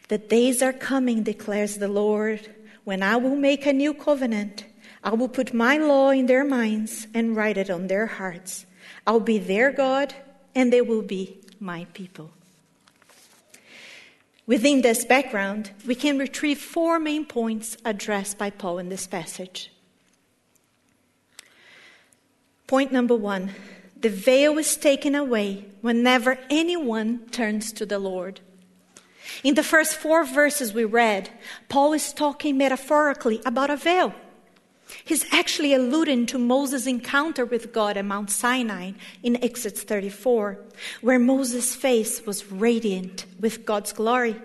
The 0.07 0.17
days 0.17 0.61
are 0.61 0.73
coming, 0.73 1.23
declares 1.23 1.77
the 1.77 1.87
Lord, 1.87 2.53
when 2.83 3.03
I 3.03 3.17
will 3.17 3.35
make 3.35 3.65
a 3.65 3.73
new 3.73 3.93
covenant. 3.93 4.65
I 5.03 5.13
will 5.13 5.29
put 5.29 5.53
my 5.53 5.77
law 5.77 6.09
in 6.09 6.25
their 6.25 6.43
minds 6.43 7.07
and 7.13 7.35
write 7.35 7.57
it 7.57 7.69
on 7.69 7.87
their 7.87 8.05
hearts. 8.05 8.65
I'll 9.07 9.19
be 9.19 9.37
their 9.37 9.71
God, 9.71 10.13
and 10.55 10.73
they 10.73 10.81
will 10.81 11.01
be 11.01 11.39
my 11.59 11.85
people. 11.93 12.31
Within 14.49 14.81
this 14.81 15.05
background, 15.05 15.69
we 15.85 15.93
can 15.93 16.17
retrieve 16.17 16.57
four 16.57 16.97
main 16.97 17.23
points 17.23 17.77
addressed 17.85 18.39
by 18.39 18.49
Paul 18.49 18.79
in 18.79 18.89
this 18.89 19.05
passage. 19.05 19.71
Point 22.65 22.91
number 22.91 23.13
one 23.13 23.51
the 23.95 24.09
veil 24.09 24.57
is 24.57 24.75
taken 24.75 25.13
away 25.13 25.65
whenever 25.81 26.39
anyone 26.49 27.27
turns 27.29 27.71
to 27.73 27.85
the 27.85 27.99
Lord. 27.99 28.39
In 29.43 29.53
the 29.53 29.61
first 29.61 29.93
four 29.95 30.25
verses 30.25 30.73
we 30.73 30.83
read, 30.83 31.29
Paul 31.67 31.93
is 31.93 32.11
talking 32.11 32.57
metaphorically 32.57 33.43
about 33.45 33.69
a 33.69 33.77
veil. 33.77 34.15
He's 35.03 35.25
actually 35.31 35.73
alluding 35.73 36.25
to 36.27 36.37
Moses' 36.37 36.87
encounter 36.87 37.45
with 37.45 37.71
God 37.71 37.97
at 37.97 38.05
Mount 38.05 38.31
Sinai 38.31 38.93
in 39.21 39.43
Exodus 39.43 39.83
34, 39.83 40.59
where 41.01 41.19
Moses' 41.19 41.75
face 41.75 42.25
was 42.25 42.51
radiant 42.51 43.25
with 43.39 43.65
God's 43.65 43.93
glory. 43.93 44.35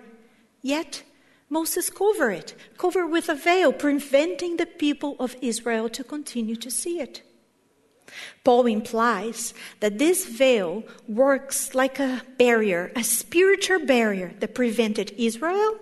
Yet, 0.61 1.03
Moses 1.49 1.89
covered 1.89 2.31
it, 2.31 2.55
covered 2.77 3.07
with 3.07 3.29
a 3.29 3.35
veil, 3.35 3.71
preventing 3.73 4.57
the 4.57 4.65
people 4.65 5.15
of 5.19 5.35
Israel 5.41 5.89
to 5.89 6.03
continue 6.03 6.55
to 6.57 6.71
see 6.71 6.99
it. 6.99 7.21
Paul 8.43 8.67
implies 8.67 9.53
that 9.79 9.97
this 9.97 10.25
veil 10.25 10.83
works 11.07 11.73
like 11.73 11.99
a 11.99 12.21
barrier, 12.37 12.91
a 12.95 13.03
spiritual 13.03 13.85
barrier 13.85 14.33
that 14.39 14.55
prevented 14.55 15.13
Israel 15.17 15.79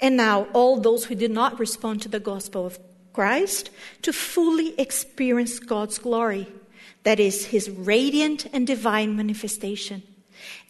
and 0.00 0.16
now 0.16 0.46
all 0.52 0.80
those 0.80 1.06
who 1.06 1.14
did 1.14 1.30
not 1.30 1.58
respond 1.58 2.02
to 2.02 2.08
the 2.08 2.20
gospel 2.20 2.66
of 2.66 2.78
Christ 3.18 3.70
to 4.02 4.12
fully 4.12 4.78
experience 4.78 5.58
God's 5.58 5.98
glory. 5.98 6.46
That 7.02 7.18
is, 7.18 7.46
his 7.46 7.68
radiant 7.68 8.46
and 8.52 8.64
divine 8.64 9.16
manifestation. 9.16 10.04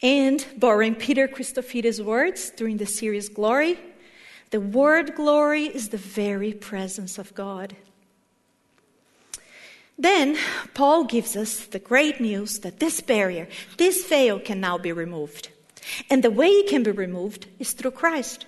And, 0.00 0.46
borrowing 0.56 0.94
Peter 0.94 1.28
Christofides' 1.28 2.02
words 2.02 2.48
during 2.56 2.78
the 2.78 2.86
series 2.86 3.28
Glory, 3.28 3.78
the 4.48 4.62
word 4.62 5.14
glory 5.14 5.64
is 5.64 5.90
the 5.90 5.98
very 5.98 6.54
presence 6.54 7.18
of 7.18 7.34
God. 7.34 7.76
Then, 9.98 10.38
Paul 10.72 11.04
gives 11.04 11.36
us 11.36 11.66
the 11.66 11.78
great 11.78 12.18
news 12.18 12.60
that 12.60 12.80
this 12.80 13.02
barrier, 13.02 13.46
this 13.76 14.06
veil, 14.06 14.40
can 14.40 14.58
now 14.58 14.78
be 14.78 14.92
removed. 14.92 15.50
And 16.08 16.24
the 16.24 16.30
way 16.30 16.48
it 16.48 16.70
can 16.70 16.82
be 16.82 16.92
removed 16.92 17.46
is 17.58 17.72
through 17.72 17.90
Christ. 17.90 18.46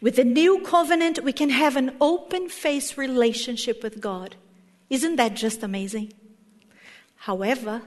With 0.00 0.16
the 0.16 0.24
new 0.24 0.60
covenant, 0.60 1.22
we 1.22 1.32
can 1.32 1.50
have 1.50 1.76
an 1.76 1.96
open 2.00 2.48
face 2.48 2.96
relationship 2.96 3.82
with 3.82 4.00
God. 4.00 4.36
Isn't 4.90 5.16
that 5.16 5.34
just 5.34 5.62
amazing? 5.62 6.12
However, 7.16 7.82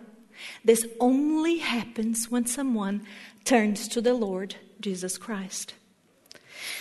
this 0.63 0.85
only 0.99 1.57
happens 1.57 2.29
when 2.29 2.45
someone 2.45 3.05
turns 3.45 3.87
to 3.89 4.01
the 4.01 4.13
Lord 4.13 4.55
Jesus 4.79 5.17
Christ. 5.17 5.73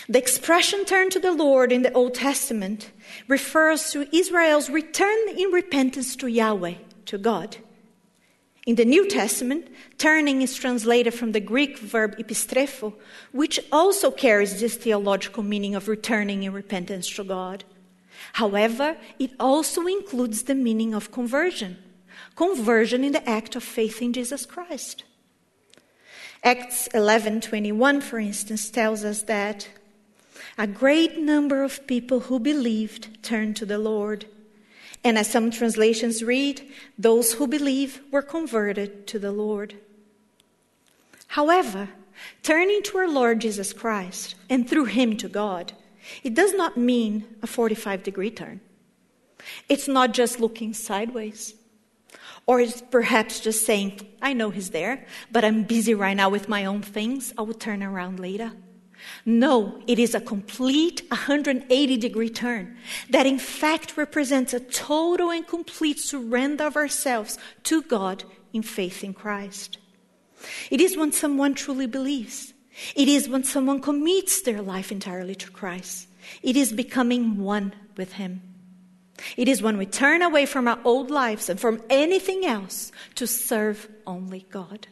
The 0.07 0.19
expression 0.19 0.85
turn 0.85 1.09
to 1.11 1.19
the 1.19 1.31
Lord 1.31 1.71
in 1.71 1.83
the 1.83 1.93
Old 1.93 2.15
Testament 2.15 2.91
refers 3.27 3.91
to 3.91 4.13
Israel's 4.15 4.69
return 4.69 5.29
in 5.29 5.51
repentance 5.51 6.15
to 6.17 6.27
Yahweh, 6.27 6.75
to 7.05 7.17
God. 7.17 7.57
In 8.69 8.75
the 8.75 8.85
New 8.85 9.07
Testament, 9.07 9.67
turning 9.97 10.43
is 10.43 10.53
translated 10.53 11.15
from 11.15 11.31
the 11.31 11.39
Greek 11.39 11.79
verb 11.79 12.15
epistrepho, 12.19 12.93
which 13.31 13.59
also 13.71 14.11
carries 14.11 14.59
this 14.59 14.75
theological 14.75 15.41
meaning 15.41 15.73
of 15.73 15.87
returning 15.87 16.43
in 16.43 16.53
repentance 16.53 17.09
to 17.15 17.23
God. 17.23 17.63
However, 18.33 18.95
it 19.17 19.31
also 19.39 19.87
includes 19.87 20.43
the 20.43 20.53
meaning 20.53 20.93
of 20.93 21.11
conversion, 21.11 21.79
conversion 22.35 23.03
in 23.03 23.11
the 23.11 23.27
act 23.27 23.55
of 23.55 23.63
faith 23.63 24.03
in 24.03 24.13
Jesus 24.13 24.45
Christ. 24.45 25.03
Acts 26.43 26.87
11:21 26.93 28.01
for 28.01 28.19
instance 28.19 28.69
tells 28.69 29.03
us 29.03 29.23
that 29.23 29.67
a 30.59 30.67
great 30.67 31.17
number 31.17 31.63
of 31.63 31.87
people 31.87 32.19
who 32.19 32.37
believed 32.37 33.23
turned 33.23 33.55
to 33.55 33.65
the 33.65 33.79
Lord 33.79 34.27
and 35.03 35.17
as 35.17 35.29
some 35.29 35.51
translations 35.51 36.23
read, 36.23 36.61
those 36.97 37.33
who 37.33 37.47
believe 37.47 38.01
were 38.11 38.21
converted 38.21 39.07
to 39.07 39.19
the 39.19 39.31
Lord. 39.31 39.75
However, 41.27 41.89
turning 42.43 42.81
to 42.83 42.97
our 42.97 43.07
Lord 43.07 43.39
Jesus 43.39 43.71
Christ 43.71 44.35
and 44.49 44.69
through 44.69 44.85
him 44.85 45.15
to 45.17 45.29
God, 45.29 45.73
it 46.23 46.33
does 46.33 46.53
not 46.53 46.77
mean 46.77 47.25
a 47.41 47.47
45 47.47 48.03
degree 48.03 48.31
turn. 48.31 48.61
It's 49.69 49.87
not 49.87 50.13
just 50.13 50.39
looking 50.39 50.73
sideways. 50.73 51.55
Or 52.45 52.59
it's 52.59 52.81
perhaps 52.81 53.39
just 53.39 53.65
saying, 53.65 54.01
I 54.21 54.33
know 54.33 54.49
he's 54.49 54.71
there, 54.71 55.05
but 55.31 55.45
I'm 55.45 55.63
busy 55.63 55.93
right 55.93 56.17
now 56.17 56.29
with 56.29 56.49
my 56.49 56.65
own 56.65 56.81
things. 56.81 57.31
I 57.37 57.43
will 57.43 57.53
turn 57.53 57.83
around 57.83 58.19
later. 58.19 58.51
No, 59.25 59.81
it 59.87 59.99
is 59.99 60.15
a 60.15 60.21
complete 60.21 61.03
180 61.09 61.97
degree 61.97 62.29
turn 62.29 62.77
that 63.09 63.25
in 63.25 63.39
fact 63.39 63.97
represents 63.97 64.53
a 64.53 64.59
total 64.59 65.31
and 65.31 65.47
complete 65.47 65.99
surrender 65.99 66.65
of 66.65 66.75
ourselves 66.75 67.37
to 67.63 67.81
God 67.81 68.23
in 68.53 68.63
faith 68.63 69.03
in 69.03 69.13
Christ. 69.13 69.77
It 70.71 70.81
is 70.81 70.97
when 70.97 71.11
someone 71.11 71.53
truly 71.53 71.87
believes. 71.87 72.53
It 72.95 73.07
is 73.07 73.27
when 73.27 73.43
someone 73.43 73.81
commits 73.81 74.41
their 74.41 74.61
life 74.61 74.91
entirely 74.91 75.35
to 75.35 75.51
Christ. 75.51 76.07
It 76.41 76.55
is 76.55 76.71
becoming 76.71 77.37
one 77.37 77.73
with 77.97 78.13
Him. 78.13 78.41
It 79.35 79.47
is 79.47 79.61
when 79.61 79.77
we 79.77 79.85
turn 79.85 80.21
away 80.21 80.45
from 80.45 80.67
our 80.67 80.79
old 80.85 81.11
lives 81.11 81.49
and 81.49 81.59
from 81.59 81.81
anything 81.89 82.45
else 82.45 82.91
to 83.15 83.27
serve 83.27 83.89
only 84.07 84.45
God. 84.49 84.87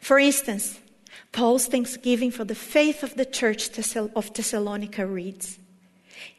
For 0.00 0.18
instance, 0.18 0.78
Paul's 1.34 1.66
thanksgiving 1.66 2.30
for 2.30 2.44
the 2.44 2.54
faith 2.54 3.02
of 3.02 3.16
the 3.16 3.24
church 3.24 3.68
of 3.96 4.32
Thessalonica 4.32 5.04
reads 5.04 5.58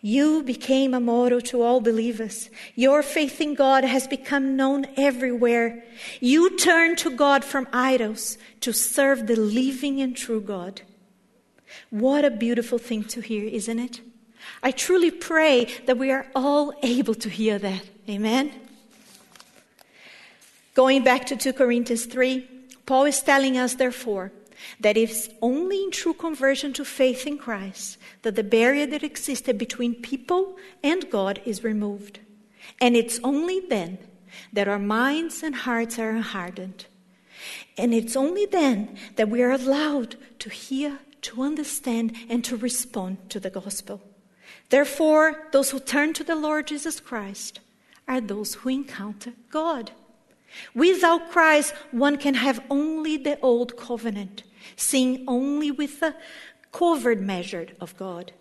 You 0.02 0.42
became 0.42 0.94
a 0.94 1.02
model 1.02 1.42
to 1.42 1.62
all 1.62 1.82
believers. 1.82 2.50
Your 2.75 3.04
faith 3.04 3.42
in 3.42 3.56
God 3.56 3.84
has 3.84 4.08
become 4.08 4.56
known 4.56 4.86
everywhere. 4.96 5.84
You 6.22 6.58
turned 6.58 6.98
to 7.00 7.12
God 7.12 7.44
from 7.44 7.68
idols 7.74 8.38
to 8.62 8.72
serve 8.72 9.28
the 9.28 9.36
living 9.36 10.00
and 10.00 10.16
true 10.16 10.40
God. 10.40 10.82
What 11.90 12.24
a 12.24 12.32
beautiful 12.32 12.78
thing 12.78 13.04
to 13.04 13.20
hear, 13.20 13.44
isn't 13.44 13.80
it? 13.80 14.00
I 14.64 14.72
truly 14.72 15.12
pray 15.12 15.66
that 15.88 15.98
we 15.98 16.10
are 16.12 16.25
all 16.34 16.74
able 16.84 17.16
to 17.16 17.30
hear 17.30 17.60
that. 17.60 17.84
Amen. 18.10 18.50
Going 20.74 21.04
back 21.04 21.25
to 21.25 21.36
2 21.36 21.52
Corinthians 21.52 22.06
3, 22.06 22.48
Paul 22.86 23.06
is 23.06 23.22
telling 23.22 23.58
us, 23.58 23.74
therefore, 23.74 24.32
that 24.80 24.98
it's 24.98 25.30
only 25.42 25.84
in 25.84 25.92
true 25.92 26.14
conversion 26.14 26.74
to 26.74 26.86
faith 26.86 27.26
in 27.28 27.38
Christ 27.38 27.98
that 28.22 28.36
the 28.36 28.44
barrier 28.44 28.86
that 28.88 29.04
existed 29.04 29.58
between 29.58 29.96
people 29.96 30.58
and 30.84 31.10
God 31.10 31.42
is 31.46 31.64
removed. 31.64 32.20
And 32.82 32.96
it's 32.96 33.20
only 33.24 33.60
then 33.60 33.98
that 34.54 34.68
our 34.68 34.80
minds 34.80 35.44
and 35.44 35.56
hearts 35.56 36.00
are 36.00 36.20
hardened. 36.20 36.86
And 37.78 37.94
it's 37.94 38.16
only 38.16 38.46
then 38.46 38.98
that 39.16 39.30
we 39.30 39.42
are 39.42 39.52
allowed 39.52 40.16
to 40.40 40.50
hear, 40.50 41.00
to 41.22 41.42
understand, 41.42 42.16
and 42.30 42.44
to 42.46 42.58
respond 42.58 43.30
to 43.30 43.40
the 43.40 43.50
gospel. 43.50 44.02
Therefore, 44.70 45.48
those 45.52 45.72
who 45.72 45.80
turn 45.80 46.14
to 46.14 46.24
the 46.24 46.36
Lord 46.36 46.68
Jesus 46.68 47.00
Christ 47.00 47.60
are 48.08 48.22
those 48.22 48.56
who 48.56 48.70
encounter 48.70 49.34
God. 49.50 49.92
Without 50.74 51.32
Christ, 51.32 51.74
one 51.92 52.18
can 52.18 52.36
have 52.36 52.64
only 52.70 53.18
the 53.18 53.40
old 53.42 53.78
covenant, 53.78 54.44
seeing 54.76 55.24
only 55.28 55.72
with 55.72 56.00
the 56.00 56.16
covered 56.72 57.22
measure 57.22 57.68
of 57.80 57.96
God. 57.98 58.32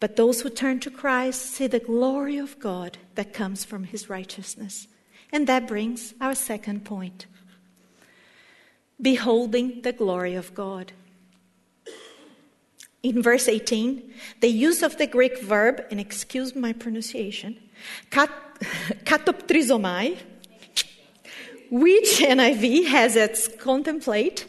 But 0.00 0.16
those 0.16 0.42
who 0.42 0.50
turn 0.50 0.80
to 0.80 0.90
Christ 0.90 1.42
see 1.42 1.66
the 1.66 1.80
glory 1.80 2.38
of 2.38 2.58
God 2.58 2.98
that 3.16 3.32
comes 3.32 3.64
from 3.64 3.84
his 3.84 4.08
righteousness. 4.08 4.86
And 5.32 5.46
that 5.46 5.66
brings 5.66 6.14
our 6.20 6.34
second 6.34 6.84
point 6.84 7.26
beholding 9.00 9.82
the 9.82 9.92
glory 9.92 10.34
of 10.34 10.54
God. 10.54 10.92
In 13.02 13.22
verse 13.22 13.46
18, 13.46 14.12
the 14.40 14.48
use 14.48 14.82
of 14.82 14.98
the 14.98 15.06
Greek 15.06 15.40
verb, 15.40 15.84
and 15.90 16.00
excuse 16.00 16.56
my 16.56 16.72
pronunciation, 16.72 17.56
kat, 18.10 18.30
katoptrizomai, 19.04 20.18
which 21.70 22.18
NIV 22.18 22.86
has 22.86 23.16
its 23.16 23.48
contemplate, 23.58 24.46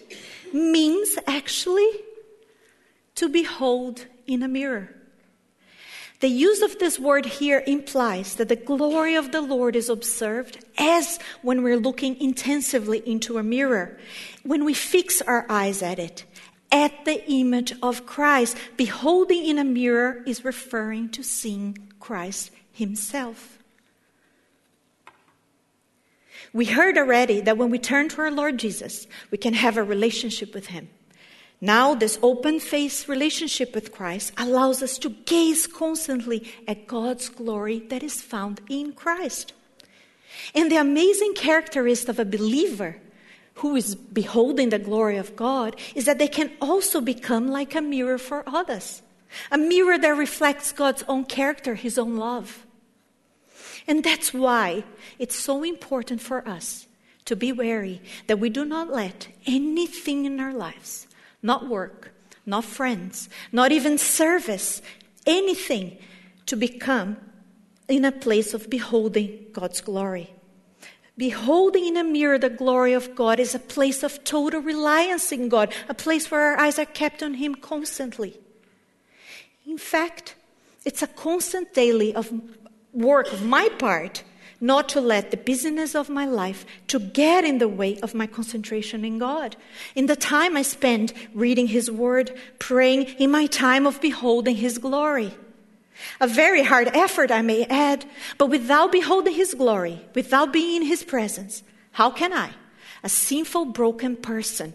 means 0.53 1.17
actually 1.27 1.89
to 3.15 3.29
behold 3.29 4.05
in 4.27 4.43
a 4.43 4.47
mirror. 4.47 4.95
The 6.19 6.27
use 6.27 6.61
of 6.61 6.79
this 6.79 6.99
word 6.99 7.25
here 7.25 7.63
implies 7.65 8.35
that 8.35 8.49
the 8.49 8.55
glory 8.57 9.15
of 9.15 9.31
the 9.31 9.41
Lord 9.41 9.75
is 9.75 9.87
observed 9.87 10.65
as 10.77 11.17
when 11.41 11.63
we're 11.63 11.77
looking 11.77 12.19
intensively 12.19 12.99
into 13.05 13.37
a 13.37 13.43
mirror, 13.43 13.97
when 14.43 14.65
we 14.65 14.73
fix 14.73 15.21
our 15.21 15.45
eyes 15.49 15.81
at 15.81 15.97
it, 15.97 16.25
at 16.73 17.05
the 17.05 17.23
image 17.31 17.73
of 17.81 18.05
Christ. 18.05 18.57
Beholding 18.75 19.45
in 19.45 19.57
a 19.57 19.63
mirror 19.63 20.21
is 20.25 20.43
referring 20.43 21.09
to 21.11 21.23
seeing 21.23 21.77
Christ 22.01 22.51
Himself. 22.73 23.58
We 26.53 26.65
heard 26.65 26.97
already 26.97 27.41
that 27.41 27.57
when 27.57 27.69
we 27.69 27.79
turn 27.79 28.09
to 28.09 28.21
our 28.21 28.31
Lord 28.31 28.57
Jesus, 28.57 29.07
we 29.31 29.37
can 29.37 29.53
have 29.53 29.77
a 29.77 29.83
relationship 29.83 30.53
with 30.53 30.67
Him. 30.67 30.89
Now, 31.61 31.93
this 31.93 32.17
open 32.21 32.59
face 32.59 33.09
relationship 33.09 33.75
with 33.75 33.91
Christ 33.91 34.31
allows 34.37 34.81
us 34.81 34.97
to 34.99 35.09
gaze 35.09 35.67
constantly 35.67 36.49
at 36.67 36.87
God's 36.87 37.27
glory 37.27 37.79
that 37.89 38.01
is 38.01 38.21
found 38.21 38.61
in 38.69 38.93
Christ. 38.93 39.53
And 40.55 40.71
the 40.71 40.77
amazing 40.77 41.33
characteristic 41.33 42.09
of 42.09 42.19
a 42.19 42.25
believer 42.25 42.95
who 43.55 43.75
is 43.75 43.95
beholding 43.95 44.69
the 44.69 44.79
glory 44.79 45.17
of 45.17 45.35
God 45.35 45.75
is 45.93 46.05
that 46.05 46.17
they 46.17 46.29
can 46.29 46.49
also 46.61 47.01
become 47.01 47.49
like 47.49 47.75
a 47.75 47.81
mirror 47.81 48.17
for 48.17 48.43
others, 48.47 49.01
a 49.51 49.57
mirror 49.57 49.97
that 49.97 50.15
reflects 50.15 50.71
God's 50.71 51.03
own 51.09 51.25
character, 51.25 51.75
His 51.75 51.97
own 51.97 52.15
love. 52.15 52.65
And 53.89 54.03
that's 54.03 54.31
why 54.31 54.83
it's 55.17 55.35
so 55.35 55.63
important 55.63 56.21
for 56.21 56.47
us 56.47 56.85
to 57.25 57.35
be 57.35 57.51
wary 57.51 58.03
that 58.27 58.37
we 58.37 58.51
do 58.51 58.63
not 58.63 58.91
let 58.91 59.29
anything 59.47 60.25
in 60.25 60.39
our 60.39 60.53
lives, 60.53 61.07
not 61.41 61.67
work, 61.67 62.13
not 62.45 62.65
friends, 62.65 63.29
not 63.51 63.71
even 63.71 63.97
service, 63.97 64.83
anything, 65.25 65.97
to 66.45 66.55
become 66.55 67.17
in 67.87 68.05
a 68.05 68.11
place 68.11 68.53
of 68.53 68.69
beholding 68.69 69.47
God's 69.53 69.81
glory. 69.81 70.29
Beholding 71.17 71.87
in 71.87 71.97
a 71.97 72.03
mirror 72.03 72.37
the 72.37 72.51
glory 72.51 72.93
of 72.93 73.15
God 73.15 73.39
is 73.39 73.55
a 73.55 73.59
place 73.59 74.03
of 74.03 74.23
total 74.23 74.61
reliance 74.61 75.31
in 75.31 75.49
God, 75.49 75.73
a 75.89 75.95
place 75.95 76.29
where 76.29 76.41
our 76.51 76.59
eyes 76.59 76.77
are 76.77 76.85
kept 76.85 77.23
on 77.23 77.33
Him 77.33 77.55
constantly. 77.55 78.39
In 79.65 79.79
fact, 79.79 80.35
it's 80.85 81.01
a 81.01 81.07
constant 81.07 81.73
daily 81.73 82.13
of 82.13 82.31
work 82.93 83.31
of 83.31 83.45
my 83.45 83.69
part 83.77 84.23
not 84.61 84.89
to 84.89 85.01
let 85.01 85.31
the 85.31 85.37
busyness 85.37 85.95
of 85.95 86.09
my 86.09 86.25
life 86.25 86.65
to 86.87 86.99
get 86.99 87.45
in 87.45 87.59
the 87.59 87.67
way 87.67 87.97
of 87.99 88.13
my 88.13 88.27
concentration 88.27 89.05
in 89.05 89.17
God. 89.17 89.55
In 89.95 90.07
the 90.07 90.15
time 90.15 90.57
I 90.57 90.63
spend 90.63 91.13
reading 91.33 91.67
His 91.67 91.89
Word, 91.89 92.37
praying, 92.59 93.03
in 93.19 93.31
my 93.31 93.45
time 93.45 93.87
of 93.87 94.01
beholding 94.01 94.57
His 94.57 94.77
glory. 94.77 95.33
A 96.19 96.27
very 96.27 96.63
hard 96.63 96.89
effort, 96.89 97.31
I 97.31 97.41
may 97.41 97.65
add, 97.65 98.05
but 98.37 98.47
without 98.47 98.91
beholding 98.91 99.33
His 99.33 99.53
glory, 99.53 100.01
without 100.13 100.51
being 100.51 100.81
in 100.81 100.87
His 100.87 101.03
presence, 101.03 101.63
how 101.91 102.09
can 102.09 102.33
I, 102.33 102.51
a 103.03 103.09
sinful, 103.09 103.65
broken 103.65 104.17
person, 104.17 104.73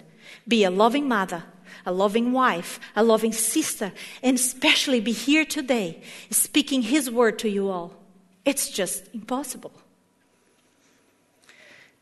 be 0.48 0.64
a 0.64 0.70
loving 0.70 1.09
mother, 1.09 1.44
a 1.87 1.92
loving 1.92 2.33
wife, 2.33 2.81
a 2.96 3.03
loving 3.03 3.33
sister, 3.33 3.92
and 4.22 4.37
especially 4.37 5.00
be 5.00 5.12
here 5.12 5.44
today 5.44 6.03
speaking 6.31 6.83
His 6.83 7.11
Word 7.11 7.38
to 7.40 7.50
you 7.50 7.68
all? 7.68 8.04
It's 8.44 8.68
just 8.70 9.09
impossible. 9.14 9.72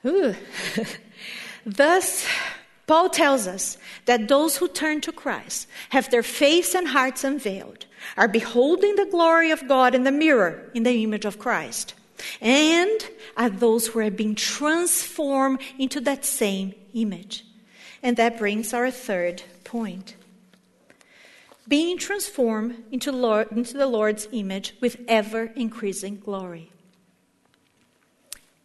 Thus, 1.66 2.26
Paul 2.86 3.08
tells 3.08 3.46
us 3.46 3.78
that 4.06 4.28
those 4.28 4.56
who 4.56 4.68
turn 4.68 5.00
to 5.02 5.12
Christ 5.12 5.68
have 5.90 6.10
their 6.10 6.24
face 6.24 6.74
and 6.74 6.88
hearts 6.88 7.22
unveiled, 7.22 7.86
are 8.16 8.28
beholding 8.28 8.96
the 8.96 9.06
glory 9.06 9.52
of 9.52 9.68
God 9.68 9.94
in 9.94 10.02
the 10.02 10.10
mirror 10.10 10.70
in 10.74 10.82
the 10.82 11.04
image 11.04 11.24
of 11.24 11.38
Christ, 11.38 11.94
and 12.40 13.08
are 13.36 13.48
those 13.48 13.86
who 13.86 14.00
are 14.00 14.10
being 14.10 14.34
transformed 14.34 15.60
into 15.78 16.00
that 16.00 16.24
same 16.24 16.74
image. 16.94 17.44
And 18.02 18.16
that 18.16 18.38
brings 18.38 18.74
our 18.74 18.90
third 18.90 19.42
point 19.62 20.16
being 21.68 21.96
transformed 21.96 22.84
into, 22.90 23.12
Lord, 23.12 23.52
into 23.52 23.76
the 23.76 23.86
Lord's 23.86 24.28
image 24.32 24.74
with 24.80 25.00
ever 25.06 25.52
increasing 25.54 26.18
glory. 26.18 26.70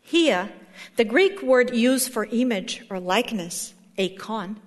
Here, 0.01 0.51
the 0.95 1.03
Greek 1.03 1.41
word 1.41 1.75
used 1.75 2.11
for 2.11 2.25
image 2.31 2.83
or 2.89 2.99
likeness, 2.99 3.73
eikon, 3.97 4.59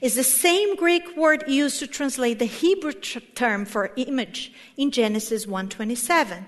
is 0.00 0.14
the 0.14 0.24
same 0.24 0.76
Greek 0.76 1.16
word 1.16 1.44
used 1.46 1.78
to 1.78 1.86
translate 1.86 2.38
the 2.38 2.46
Hebrew 2.46 2.92
term 2.92 3.64
for 3.64 3.92
image 3.96 4.52
in 4.76 4.90
Genesis 4.90 5.46
1:27 5.46 6.46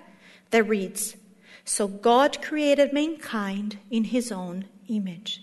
that 0.51 0.65
reads, 0.65 1.17
"So 1.65 1.87
God 1.87 2.43
created 2.43 2.93
mankind 2.93 3.79
in 3.91 4.05
his 4.05 4.33
own 4.33 4.67
image." 4.89 5.43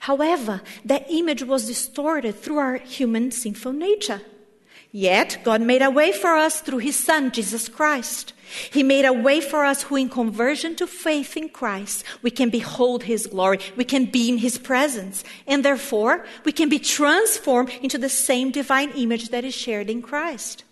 However, 0.00 0.60
that 0.84 1.06
image 1.08 1.42
was 1.42 1.66
distorted 1.66 2.38
through 2.40 2.58
our 2.58 2.76
human 2.76 3.30
sinful 3.30 3.72
nature. 3.72 4.22
Yet, 4.94 5.38
God 5.42 5.62
made 5.62 5.80
a 5.80 5.90
way 5.90 6.12
for 6.12 6.36
us 6.36 6.60
through 6.60 6.78
His 6.78 6.96
Son, 6.96 7.30
Jesus 7.30 7.66
Christ. 7.66 8.34
He 8.70 8.82
made 8.82 9.06
a 9.06 9.12
way 9.12 9.40
for 9.40 9.64
us 9.64 9.84
who, 9.84 9.96
in 9.96 10.10
conversion 10.10 10.76
to 10.76 10.86
faith 10.86 11.34
in 11.34 11.48
Christ, 11.48 12.04
we 12.20 12.30
can 12.30 12.50
behold 12.50 13.04
His 13.04 13.26
glory. 13.26 13.58
We 13.74 13.84
can 13.84 14.04
be 14.04 14.28
in 14.28 14.36
His 14.36 14.58
presence. 14.58 15.24
And 15.46 15.64
therefore, 15.64 16.26
we 16.44 16.52
can 16.52 16.68
be 16.68 16.78
transformed 16.78 17.70
into 17.80 17.96
the 17.96 18.10
same 18.10 18.50
divine 18.50 18.90
image 18.90 19.30
that 19.30 19.44
is 19.44 19.54
shared 19.54 19.88
in 19.88 20.02
Christ. 20.02 20.64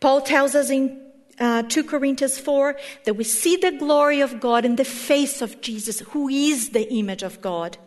Paul 0.00 0.22
tells 0.22 0.56
us 0.56 0.68
in 0.68 1.00
uh, 1.38 1.62
2 1.62 1.84
Corinthians 1.84 2.40
4 2.40 2.76
that 3.04 3.14
we 3.14 3.22
see 3.22 3.56
the 3.56 3.70
glory 3.70 4.20
of 4.20 4.40
God 4.40 4.64
in 4.64 4.74
the 4.74 4.84
face 4.84 5.40
of 5.40 5.60
Jesus, 5.60 6.00
who 6.00 6.28
is 6.28 6.70
the 6.70 6.92
image 6.92 7.22
of 7.22 7.40
God. 7.40 7.78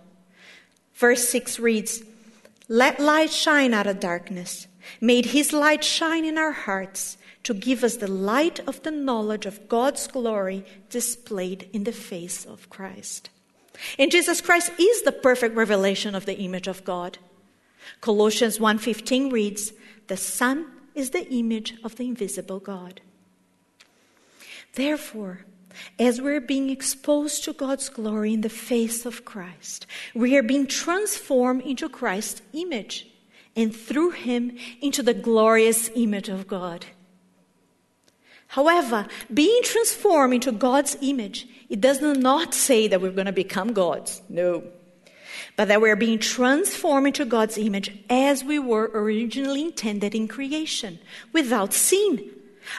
Verse 0.93 1.27
6 1.27 1.59
reads, 1.59 2.03
let 2.71 3.01
light 3.01 3.31
shine 3.31 3.73
out 3.73 3.85
of 3.85 3.99
darkness. 3.99 4.67
Made 5.01 5.27
his 5.27 5.51
light 5.51 5.83
shine 5.83 6.23
in 6.23 6.37
our 6.37 6.53
hearts 6.53 7.17
to 7.43 7.53
give 7.53 7.83
us 7.83 7.97
the 7.97 8.07
light 8.07 8.61
of 8.65 8.81
the 8.83 8.91
knowledge 8.91 9.45
of 9.45 9.67
God's 9.67 10.07
glory 10.07 10.65
displayed 10.89 11.69
in 11.73 11.83
the 11.83 11.91
face 11.91 12.45
of 12.45 12.69
Christ. 12.69 13.29
And 13.99 14.09
Jesus 14.09 14.39
Christ 14.39 14.71
is 14.79 15.01
the 15.01 15.11
perfect 15.11 15.53
revelation 15.53 16.15
of 16.15 16.25
the 16.25 16.37
image 16.37 16.69
of 16.69 16.85
God. 16.85 17.17
Colossians 17.99 18.57
1:15 18.57 19.29
reads, 19.29 19.73
"The 20.07 20.15
Son 20.15 20.65
is 20.95 21.09
the 21.09 21.27
image 21.29 21.73
of 21.83 21.97
the 21.97 22.07
invisible 22.07 22.59
God. 22.59 23.01
Therefore, 24.73 25.45
as 25.99 26.21
we're 26.21 26.41
being 26.41 26.69
exposed 26.69 27.43
to 27.43 27.53
God's 27.53 27.89
glory 27.89 28.33
in 28.33 28.41
the 28.41 28.49
face 28.49 29.05
of 29.05 29.25
Christ, 29.25 29.85
we 30.13 30.37
are 30.37 30.43
being 30.43 30.67
transformed 30.67 31.63
into 31.63 31.89
Christ's 31.89 32.41
image 32.53 33.07
and 33.55 33.75
through 33.75 34.11
him 34.11 34.57
into 34.81 35.03
the 35.03 35.13
glorious 35.13 35.89
image 35.95 36.29
of 36.29 36.47
God. 36.47 36.85
However, 38.47 39.07
being 39.33 39.61
transformed 39.63 40.33
into 40.33 40.51
God's 40.51 40.97
image, 41.01 41.47
it 41.69 41.79
does 41.79 42.01
not 42.01 42.53
say 42.53 42.89
that 42.89 42.99
we're 43.01 43.11
going 43.11 43.27
to 43.27 43.31
become 43.31 43.71
gods. 43.71 44.21
No. 44.27 44.63
But 45.55 45.69
that 45.69 45.81
we're 45.81 45.95
being 45.95 46.19
transformed 46.19 47.07
into 47.07 47.23
God's 47.23 47.57
image 47.57 47.97
as 48.09 48.43
we 48.43 48.59
were 48.59 48.91
originally 48.93 49.61
intended 49.61 50.13
in 50.13 50.27
creation, 50.27 50.99
without 51.31 51.73
sin. 51.73 52.29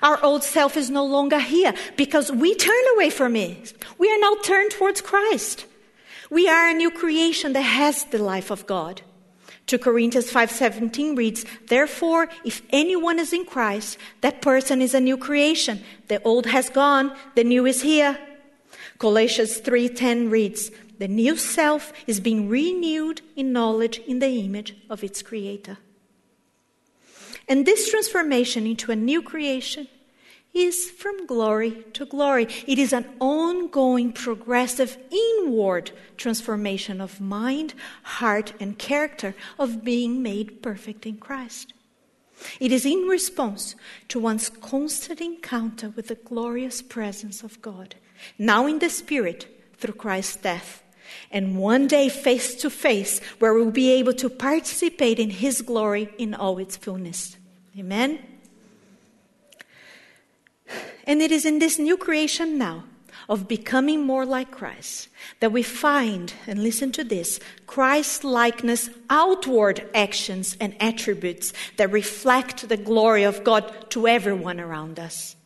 Our 0.01 0.23
old 0.23 0.43
self 0.43 0.77
is 0.77 0.91
no 0.91 1.05
longer 1.05 1.39
here 1.39 1.75
because 1.97 2.31
we 2.33 2.55
turn 2.55 2.85
away 2.95 3.11
from 3.11 3.37
it. 3.37 3.75
We 3.99 4.11
are 4.11 4.19
now 4.19 4.37
turned 4.43 4.71
towards 4.71 5.01
Christ. 5.01 5.67
We 6.31 6.49
are 6.49 6.69
a 6.69 6.75
new 6.75 6.91
creation 6.91 7.53
that 7.53 7.63
has 7.63 8.05
the 8.05 8.19
life 8.19 8.51
of 8.51 8.67
God. 8.67 9.03
2 9.67 9.79
Corinthians 9.79 10.31
5:17 10.31 11.15
reads, 11.15 11.45
"Therefore, 11.67 12.29
if 12.45 12.63
anyone 12.71 13.19
is 13.19 13.33
in 13.33 13.45
Christ, 13.45 13.99
that 14.21 14.43
person 14.43 14.83
is 14.83 14.95
a 14.95 15.01
new 15.01 15.17
creation. 15.17 15.85
The 16.09 16.23
old 16.23 16.47
has 16.47 16.71
gone, 16.71 17.13
the 17.35 17.45
new 17.45 17.67
is 17.67 17.83
here." 17.83 18.19
Colossians 18.99 19.59
3:10 19.59 20.31
reads, 20.31 20.71
"The 20.99 21.09
new 21.09 21.37
self 21.37 21.93
is 22.07 22.21
being 22.21 22.49
renewed 22.49 23.21
in 23.37 23.53
knowledge 23.53 24.01
in 24.07 24.19
the 24.19 24.41
image 24.41 24.75
of 24.89 25.05
its 25.05 25.23
creator." 25.23 25.79
And 27.53 27.67
this 27.67 27.91
transformation 27.91 28.67
into 28.67 28.93
a 28.93 28.97
new 28.97 29.21
creation 29.21 29.87
is 30.55 30.91
from 30.91 31.27
glory 31.27 31.85
to 31.93 32.07
glory. 32.07 32.49
It 32.67 32.79
is 32.79 32.95
an 32.95 33.05
ongoing, 33.21 34.15
progressive, 34.15 34.97
inward 35.11 35.91
transformation 36.17 36.99
of 36.99 37.21
mind, 37.21 37.75
heart, 38.05 38.55
and 38.59 38.79
character 38.79 39.35
of 39.59 39.85
being 39.85 40.23
made 40.23 40.63
perfect 40.63 41.05
in 41.05 41.19
Christ. 41.19 41.75
It 42.59 42.73
is 42.73 42.87
in 42.87 43.03
response 43.03 43.77
to 44.09 44.19
one's 44.19 44.49
constant 44.49 45.21
encounter 45.21 45.91
with 45.91 46.09
the 46.09 46.15
glorious 46.15 46.81
presence 46.81 47.43
of 47.43 47.61
God, 47.61 47.97
now 48.39 48.67
in 48.67 48.79
the 48.79 48.89
Spirit 48.89 49.47
through 49.77 50.01
Christ's 50.01 50.37
death, 50.37 50.83
and 51.31 51.59
one 51.59 51.87
day 51.87 52.09
face 52.09 52.55
to 52.63 52.71
face 52.71 53.21
where 53.41 53.53
we'll 53.53 53.71
be 53.71 53.93
able 53.93 54.15
to 54.15 54.31
participate 54.31 55.19
in 55.19 55.29
His 55.29 55.61
glory 55.61 56.09
in 56.17 56.33
all 56.33 56.57
its 56.57 56.79
fullness. 56.79 57.37
Amen? 57.79 58.19
And 61.05 61.21
it 61.21 61.33
is 61.33 61.45
in 61.45 61.59
this 61.59 61.79
new 61.79 61.97
creation 61.97 62.59
now 62.59 62.85
of 63.29 63.49
becoming 63.49 64.05
more 64.05 64.27
like 64.27 64.51
Christ 64.51 65.09
that 65.41 65.53
we 65.53 65.63
find, 65.63 66.33
and 66.47 66.63
listen 66.63 66.93
to 66.93 67.05
this, 67.05 67.41
Christ 67.67 68.25
likeness 68.25 68.91
outward 69.09 69.89
actions 69.95 70.57
and 70.61 70.77
attributes 70.81 71.53
that 71.77 71.91
reflect 71.91 72.69
the 72.69 72.77
glory 72.77 73.23
of 73.23 73.43
God 73.45 73.91
to 73.91 74.07
everyone 74.07 74.61
around 74.61 74.99
us. 74.99 75.37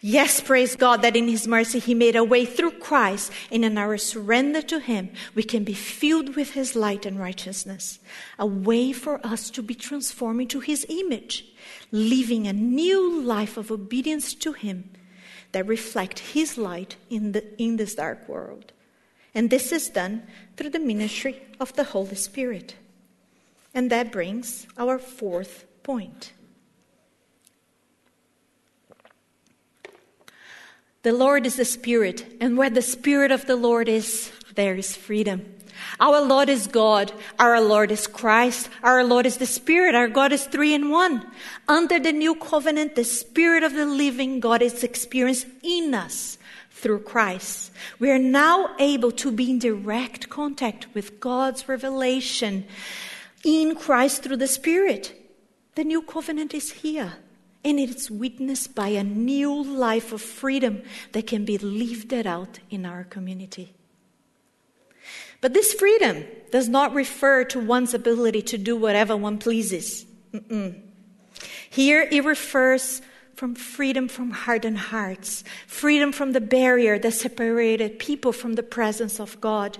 Yes, 0.00 0.40
praise 0.40 0.76
God 0.76 1.02
that 1.02 1.16
in 1.16 1.28
His 1.28 1.46
mercy 1.46 1.78
He 1.78 1.94
made 1.94 2.16
a 2.16 2.24
way 2.24 2.44
through 2.44 2.72
Christ, 2.72 3.32
and 3.50 3.64
in 3.64 3.76
our 3.78 3.98
surrender 3.98 4.62
to 4.62 4.78
Him, 4.78 5.10
we 5.34 5.42
can 5.42 5.64
be 5.64 5.74
filled 5.74 6.36
with 6.36 6.52
His 6.52 6.76
light 6.76 7.04
and 7.04 7.18
righteousness. 7.18 7.98
A 8.38 8.46
way 8.46 8.92
for 8.92 9.24
us 9.26 9.50
to 9.50 9.62
be 9.62 9.74
transformed 9.74 10.42
into 10.42 10.60
His 10.60 10.86
image, 10.88 11.46
living 11.90 12.46
a 12.46 12.52
new 12.52 13.20
life 13.20 13.56
of 13.56 13.70
obedience 13.70 14.34
to 14.34 14.52
Him 14.52 14.90
that 15.52 15.66
reflect 15.66 16.18
His 16.18 16.58
light 16.58 16.96
in, 17.10 17.32
the, 17.32 17.62
in 17.62 17.76
this 17.76 17.94
dark 17.94 18.28
world. 18.28 18.72
And 19.34 19.50
this 19.50 19.72
is 19.72 19.88
done 19.88 20.24
through 20.56 20.70
the 20.70 20.78
ministry 20.78 21.42
of 21.60 21.72
the 21.74 21.84
Holy 21.84 22.16
Spirit. 22.16 22.76
And 23.74 23.90
that 23.90 24.10
brings 24.10 24.66
our 24.76 24.98
fourth 24.98 25.66
point. 25.82 26.32
The 31.02 31.12
Lord 31.12 31.46
is 31.46 31.56
the 31.56 31.64
Spirit, 31.64 32.36
and 32.40 32.56
where 32.56 32.70
the 32.70 32.82
Spirit 32.82 33.30
of 33.30 33.46
the 33.46 33.56
Lord 33.56 33.88
is, 33.88 34.32
there 34.56 34.74
is 34.74 34.96
freedom. 34.96 35.54
Our 36.00 36.20
Lord 36.20 36.48
is 36.48 36.66
God. 36.66 37.12
Our 37.38 37.60
Lord 37.60 37.92
is 37.92 38.08
Christ. 38.08 38.68
Our 38.82 39.04
Lord 39.04 39.26
is 39.26 39.36
the 39.36 39.46
Spirit. 39.46 39.94
Our 39.94 40.08
God 40.08 40.32
is 40.32 40.44
three 40.44 40.74
in 40.74 40.90
one. 40.90 41.24
Under 41.68 42.00
the 42.00 42.12
new 42.12 42.34
covenant, 42.34 42.96
the 42.96 43.04
Spirit 43.04 43.62
of 43.62 43.74
the 43.74 43.86
living 43.86 44.40
God 44.40 44.60
is 44.60 44.82
experienced 44.82 45.46
in 45.62 45.94
us 45.94 46.36
through 46.70 47.00
Christ. 47.00 47.70
We 47.98 48.10
are 48.10 48.18
now 48.18 48.74
able 48.78 49.12
to 49.12 49.30
be 49.30 49.50
in 49.50 49.58
direct 49.58 50.28
contact 50.28 50.88
with 50.94 51.20
God's 51.20 51.68
revelation 51.68 52.64
in 53.44 53.76
Christ 53.76 54.22
through 54.22 54.38
the 54.38 54.48
Spirit. 54.48 55.14
The 55.74 55.84
new 55.84 56.02
covenant 56.02 56.54
is 56.54 56.72
here. 56.72 57.14
And 57.64 57.80
it's 57.80 58.10
witnessed 58.10 58.74
by 58.74 58.88
a 58.88 59.02
new 59.02 59.62
life 59.62 60.12
of 60.12 60.22
freedom 60.22 60.82
that 61.12 61.26
can 61.26 61.44
be 61.44 61.58
lived 61.58 62.12
out 62.14 62.60
in 62.70 62.86
our 62.86 63.04
community. 63.04 63.74
But 65.40 65.54
this 65.54 65.72
freedom 65.72 66.24
does 66.50 66.68
not 66.68 66.94
refer 66.94 67.44
to 67.44 67.60
one's 67.60 67.94
ability 67.94 68.42
to 68.42 68.58
do 68.58 68.76
whatever 68.76 69.16
one 69.16 69.38
pleases. 69.38 70.06
Mm-mm. 70.32 70.80
Here 71.70 72.08
it 72.10 72.24
refers 72.24 73.02
from 73.34 73.54
freedom 73.54 74.08
from 74.08 74.30
hardened 74.30 74.78
hearts, 74.78 75.44
freedom 75.66 76.10
from 76.10 76.32
the 76.32 76.40
barrier 76.40 76.98
that 76.98 77.12
separated 77.12 78.00
people 78.00 78.32
from 78.32 78.54
the 78.54 78.64
presence 78.64 79.20
of 79.20 79.40
God. 79.40 79.78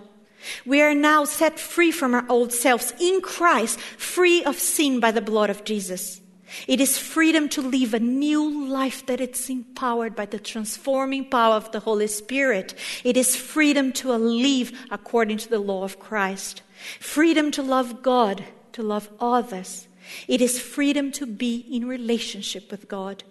We 0.65 0.81
are 0.81 0.95
now 0.95 1.25
set 1.25 1.59
free 1.59 1.91
from 1.91 2.15
our 2.15 2.25
old 2.29 2.53
selves 2.53 2.93
in 3.01 3.21
Christ, 3.21 3.81
free 3.81 4.45
of 4.45 4.59
sin 4.59 5.01
by 5.01 5.11
the 5.11 5.21
blood 5.21 5.51
of 5.51 5.65
Jesus. 5.65 6.21
It 6.67 6.81
is 6.81 6.99
freedom 6.99 7.49
to 7.51 7.63
live 7.63 7.95
a 7.95 8.01
new 8.01 8.69
life 8.69 9.05
that 9.07 9.21
it's 9.21 9.51
empowered 9.51 10.17
by 10.17 10.27
the 10.27 10.39
transforming 10.39 11.29
power 11.29 11.55
of 11.55 11.73
the 11.73 11.81
Holy 11.81 12.07
Spirit. 12.07 12.75
It 13.05 13.17
is 13.17 13.37
freedom 13.37 13.93
to 13.95 14.17
live 14.17 14.73
according 14.91 15.39
to 15.39 15.49
the 15.49 15.59
law 15.59 15.85
of 15.85 15.99
Christ. 15.99 16.63
Freedom 17.01 17.51
to 17.53 17.63
love 17.63 18.03
God, 18.03 18.45
to 18.73 18.83
love 18.83 19.09
others. 19.21 19.89
It 20.27 20.41
is 20.41 20.59
freedom 20.59 21.13
to 21.13 21.27
be 21.27 21.67
in 21.71 21.87
relationship 21.87 22.71
with 22.71 22.89
God. 22.89 23.25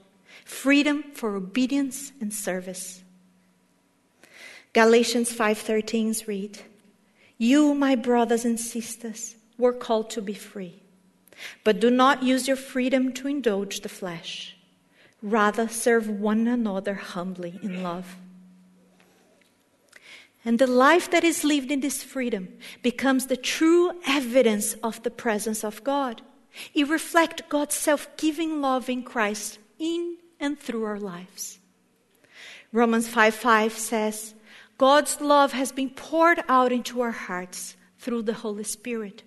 Freedom 0.46 1.04
for 1.14 1.36
obedience 1.36 2.12
and 2.22 2.34
service. 2.34 3.02
Galatians 4.74 5.32
5:13 5.32 6.28
read, 6.28 6.60
"You, 7.38 7.74
my 7.74 7.96
brothers 7.96 8.46
and 8.46 8.60
sisters, 8.60 9.36
were 9.58 9.74
called 9.74 10.12
to 10.12 10.22
be 10.22 10.36
free." 10.36 10.82
But 11.63 11.80
do 11.80 11.89
not 11.89 12.23
use 12.23 12.47
your 12.47 12.58
freedom 12.58 13.13
to 13.13 13.28
indulge 13.28 13.82
the 13.82 13.89
flesh. 13.89 14.56
Rather, 15.21 15.67
serve 15.67 16.10
one 16.10 16.47
another 16.47 16.95
humbly 16.95 17.60
in 17.62 17.84
love. 17.84 18.17
And 20.45 20.60
the 20.60 20.67
life 20.67 21.12
that 21.12 21.23
is 21.23 21.43
lived 21.43 21.71
in 21.71 21.82
this 21.82 22.04
freedom 22.04 22.47
becomes 22.82 23.26
the 23.26 23.36
true 23.36 23.91
evidence 24.08 24.76
of 24.76 25.04
the 25.04 25.12
presence 25.12 25.63
of 25.63 25.84
God. 25.84 26.21
It 26.73 26.88
reflects 26.88 27.43
God's 27.50 27.76
self 27.76 28.08
giving 28.17 28.62
love 28.62 28.89
in 28.89 29.04
Christ 29.04 29.60
in 29.78 30.17
and 30.39 30.60
through 30.60 30.86
our 30.86 31.00
lives. 31.00 31.60
Romans 32.71 33.08
5 33.08 33.34
5 33.34 33.73
says, 33.73 34.36
God's 34.78 35.19
love 35.19 35.54
has 35.54 35.71
been 35.71 35.89
poured 35.89 36.43
out 36.47 36.71
into 36.71 37.02
our 37.02 37.12
hearts 37.12 37.76
through 37.97 38.21
the 38.23 38.34
Holy 38.34 38.63
Spirit. 38.63 39.23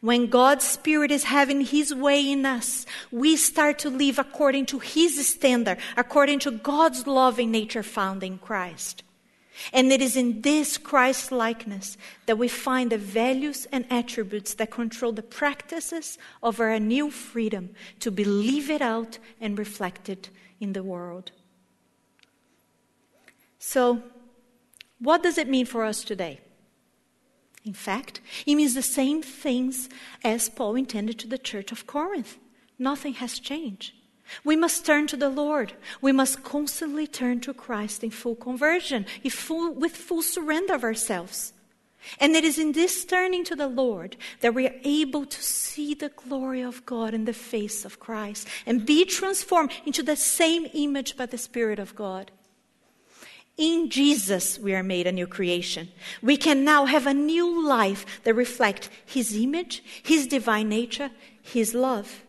When 0.00 0.28
God's 0.28 0.66
Spirit 0.66 1.10
is 1.10 1.24
having 1.24 1.60
His 1.60 1.94
way 1.94 2.30
in 2.30 2.46
us, 2.46 2.86
we 3.10 3.36
start 3.36 3.78
to 3.80 3.90
live 3.90 4.18
according 4.18 4.66
to 4.66 4.78
His 4.78 5.28
standard, 5.28 5.78
according 5.96 6.38
to 6.40 6.50
God's 6.50 7.06
loving 7.06 7.50
nature 7.50 7.82
found 7.82 8.22
in 8.22 8.38
Christ. 8.38 9.02
And 9.74 9.92
it 9.92 10.00
is 10.00 10.16
in 10.16 10.40
this 10.40 10.78
Christ 10.78 11.30
likeness 11.30 11.98
that 12.24 12.38
we 12.38 12.48
find 12.48 12.90
the 12.90 12.96
values 12.96 13.66
and 13.70 13.84
attributes 13.90 14.54
that 14.54 14.70
control 14.70 15.12
the 15.12 15.22
practices 15.22 16.16
of 16.42 16.60
our 16.60 16.78
new 16.80 17.10
freedom 17.10 17.70
to 18.00 18.10
be 18.10 18.24
lived 18.24 18.80
out 18.80 19.18
and 19.38 19.58
reflected 19.58 20.30
in 20.60 20.72
the 20.72 20.82
world. 20.82 21.30
So, 23.58 24.02
what 24.98 25.22
does 25.22 25.36
it 25.36 25.48
mean 25.48 25.66
for 25.66 25.84
us 25.84 26.02
today? 26.04 26.40
In 27.64 27.74
fact, 27.74 28.20
it 28.46 28.54
means 28.54 28.74
the 28.74 28.82
same 28.82 29.22
things 29.22 29.88
as 30.24 30.48
Paul 30.48 30.76
intended 30.76 31.18
to 31.18 31.28
the 31.28 31.38
church 31.38 31.72
of 31.72 31.86
Corinth. 31.86 32.38
Nothing 32.78 33.14
has 33.14 33.38
changed. 33.38 33.92
We 34.44 34.56
must 34.56 34.86
turn 34.86 35.06
to 35.08 35.16
the 35.16 35.28
Lord. 35.28 35.74
We 36.00 36.12
must 36.12 36.42
constantly 36.42 37.06
turn 37.06 37.40
to 37.40 37.52
Christ 37.52 38.02
in 38.04 38.10
full 38.10 38.36
conversion, 38.36 39.04
in 39.22 39.30
full, 39.30 39.74
with 39.74 39.96
full 39.96 40.22
surrender 40.22 40.74
of 40.74 40.84
ourselves. 40.84 41.52
And 42.18 42.34
it 42.34 42.44
is 42.44 42.58
in 42.58 42.72
this 42.72 43.04
turning 43.04 43.44
to 43.44 43.56
the 43.56 43.68
Lord 43.68 44.16
that 44.40 44.54
we 44.54 44.66
are 44.66 44.74
able 44.84 45.26
to 45.26 45.42
see 45.42 45.92
the 45.94 46.08
glory 46.08 46.62
of 46.62 46.86
God 46.86 47.12
in 47.12 47.26
the 47.26 47.34
face 47.34 47.84
of 47.84 48.00
Christ 48.00 48.48
and 48.64 48.86
be 48.86 49.04
transformed 49.04 49.72
into 49.84 50.02
the 50.02 50.16
same 50.16 50.66
image 50.72 51.16
by 51.16 51.26
the 51.26 51.36
Spirit 51.36 51.78
of 51.78 51.94
God. 51.94 52.30
In 53.60 53.90
Jesus, 53.90 54.58
we 54.58 54.74
are 54.74 54.82
made 54.82 55.06
a 55.06 55.12
new 55.12 55.26
creation. 55.26 55.90
We 56.22 56.38
can 56.38 56.64
now 56.64 56.86
have 56.86 57.06
a 57.06 57.12
new 57.12 57.62
life 57.62 58.22
that 58.24 58.32
reflects 58.32 58.88
His 59.04 59.36
image, 59.36 59.84
His 60.02 60.26
divine 60.26 60.70
nature, 60.70 61.10
His 61.42 61.74
love. 61.74 62.24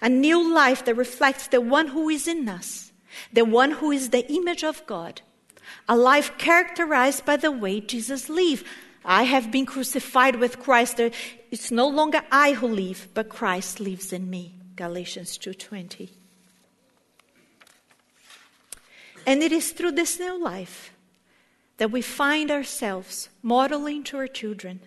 A 0.00 0.08
new 0.08 0.54
life 0.54 0.86
that 0.86 0.96
reflects 0.96 1.48
the 1.48 1.60
one 1.60 1.88
who 1.88 2.08
is 2.08 2.26
in 2.26 2.48
us, 2.48 2.90
the 3.30 3.44
one 3.44 3.70
who 3.70 3.92
is 3.92 4.08
the 4.08 4.26
image 4.32 4.64
of 4.64 4.86
God. 4.86 5.20
A 5.90 5.94
life 5.94 6.38
characterized 6.38 7.26
by 7.26 7.36
the 7.36 7.52
way 7.52 7.82
Jesus 7.82 8.30
lived. 8.30 8.64
I 9.04 9.24
have 9.24 9.52
been 9.52 9.66
crucified 9.66 10.36
with 10.36 10.58
Christ. 10.58 10.98
It's 11.50 11.70
no 11.70 11.86
longer 11.86 12.22
I 12.32 12.54
who 12.54 12.68
live, 12.68 13.08
but 13.12 13.28
Christ 13.28 13.78
lives 13.78 14.10
in 14.10 14.30
me. 14.30 14.54
Galatians 14.74 15.36
2:20. 15.36 16.12
And 19.26 19.42
it 19.42 19.50
is 19.50 19.72
through 19.72 19.92
this 19.92 20.20
new 20.20 20.42
life 20.42 20.92
that 21.78 21.90
we 21.90 22.00
find 22.00 22.50
ourselves 22.50 23.28
modeling 23.42 24.04
to 24.04 24.16
our 24.16 24.28
children, 24.28 24.80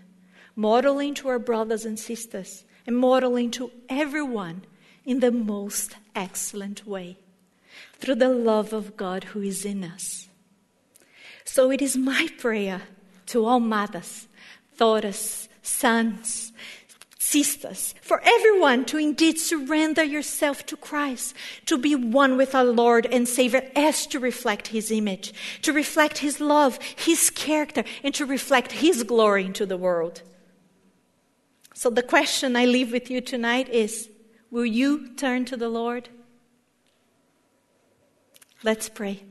modeling 0.56 1.14
to 1.16 1.28
our 1.28 1.40
brothers 1.40 1.86
and 1.86 2.00
sisters, 2.00 2.64
and 2.88 2.98
modeling 2.98 3.52
to 3.52 3.72
everyone 3.90 4.64
in 5.06 5.20
the 5.20 5.32
most 5.32 5.98
excellent 6.16 6.88
way 6.88 7.18
through 8.00 8.16
the 8.16 8.30
love 8.30 8.74
of 8.74 8.96
God 8.96 9.26
who 9.26 9.42
is 9.42 9.66
in 9.66 9.84
us. 9.84 10.30
So 11.44 11.72
it 11.72 11.82
is 11.82 11.98
my 11.98 12.30
prayer 12.38 12.84
to 13.28 13.46
all 13.46 13.60
mothers, 13.60 14.28
daughters, 14.78 15.50
sons, 15.62 16.54
sisters, 17.30 17.94
for 18.02 18.22
everyone 18.24 18.86
to 18.86 18.98
indeed 18.98 19.38
surrender 19.38 20.04
yourself 20.04 20.66
to 20.66 20.76
Christ, 20.76 21.36
to 21.68 21.78
be 21.78 21.94
one 21.96 22.38
with 22.38 22.56
our 22.56 22.66
Lord 22.66 23.06
and 23.06 23.28
Savior 23.28 23.70
as 23.76 24.08
to 24.08 24.20
reflect 24.20 24.70
His 24.70 24.92
image, 24.92 25.34
to 25.62 25.72
reflect 25.72 26.20
His 26.20 26.40
love, 26.40 26.80
His 26.82 27.30
character, 27.30 27.84
and 28.04 28.14
to 28.16 28.26
reflect 28.26 28.72
His 28.72 29.04
glory 29.04 29.46
into 29.46 29.66
the 29.66 29.78
world. 29.78 30.24
So 31.76 31.90
the 31.90 32.04
question 32.04 32.56
I 32.56 32.66
leave 32.66 32.92
with 32.92 33.12
you 33.12 33.22
tonight 33.22 33.70
is 33.70 34.10
Will 34.52 34.66
you 34.66 35.14
turn 35.16 35.46
to 35.46 35.58
the 35.58 35.70
Lord? 35.70 36.10
Let's 38.64 38.90
pray. 38.90 39.24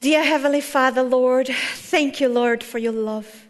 Dear 0.00 0.24
Heavenly 0.24 0.60
Father, 0.60 1.02
Lord, 1.02 1.48
thank 1.48 2.20
you, 2.20 2.28
Lord, 2.28 2.62
for 2.62 2.78
your 2.78 2.92
love. 2.92 3.43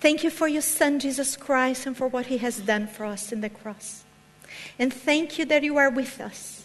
Thank 0.00 0.22
you 0.22 0.30
for 0.30 0.46
your 0.46 0.62
Son, 0.62 1.00
Jesus 1.00 1.36
Christ, 1.36 1.86
and 1.86 1.96
for 1.96 2.06
what 2.06 2.26
he 2.26 2.38
has 2.38 2.60
done 2.60 2.86
for 2.86 3.04
us 3.04 3.32
in 3.32 3.40
the 3.40 3.50
cross. 3.50 4.04
And 4.78 4.92
thank 4.94 5.38
you 5.38 5.44
that 5.46 5.64
you 5.64 5.76
are 5.76 5.90
with 5.90 6.20
us. 6.20 6.64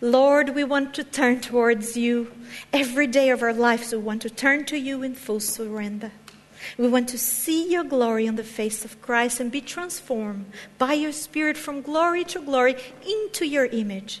Lord, 0.00 0.56
we 0.56 0.64
want 0.64 0.92
to 0.94 1.04
turn 1.04 1.40
towards 1.40 1.96
you. 1.96 2.32
Every 2.72 3.06
day 3.06 3.30
of 3.30 3.42
our 3.42 3.52
lives, 3.52 3.92
we 3.92 3.98
want 3.98 4.22
to 4.22 4.30
turn 4.30 4.64
to 4.66 4.76
you 4.76 5.02
in 5.04 5.14
full 5.14 5.38
surrender. 5.38 6.10
We 6.76 6.88
want 6.88 7.08
to 7.10 7.18
see 7.18 7.70
your 7.70 7.84
glory 7.84 8.26
on 8.26 8.34
the 8.34 8.42
face 8.42 8.84
of 8.84 9.00
Christ 9.00 9.38
and 9.38 9.52
be 9.52 9.60
transformed 9.60 10.50
by 10.76 10.94
your 10.94 11.12
Spirit 11.12 11.56
from 11.56 11.82
glory 11.82 12.24
to 12.24 12.40
glory 12.40 12.76
into 13.06 13.46
your 13.46 13.66
image. 13.66 14.20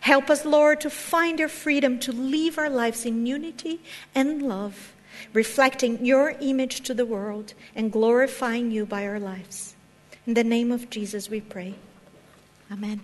Help 0.00 0.30
us, 0.30 0.44
Lord, 0.44 0.80
to 0.82 0.90
find 0.90 1.40
your 1.40 1.48
freedom 1.48 1.98
to 2.00 2.12
live 2.12 2.56
our 2.56 2.70
lives 2.70 3.04
in 3.04 3.26
unity 3.26 3.80
and 4.14 4.42
love 4.42 4.94
reflecting 5.32 6.04
your 6.04 6.30
image 6.40 6.80
to 6.82 6.94
the 6.94 7.06
world 7.06 7.54
and 7.74 7.92
glorifying 7.92 8.70
you 8.70 8.86
by 8.86 9.06
our 9.06 9.20
lives. 9.20 9.74
In 10.26 10.34
the 10.34 10.44
name 10.44 10.72
of 10.72 10.90
Jesus, 10.90 11.30
we 11.30 11.40
pray. 11.40 11.74
Amen. 12.70 13.02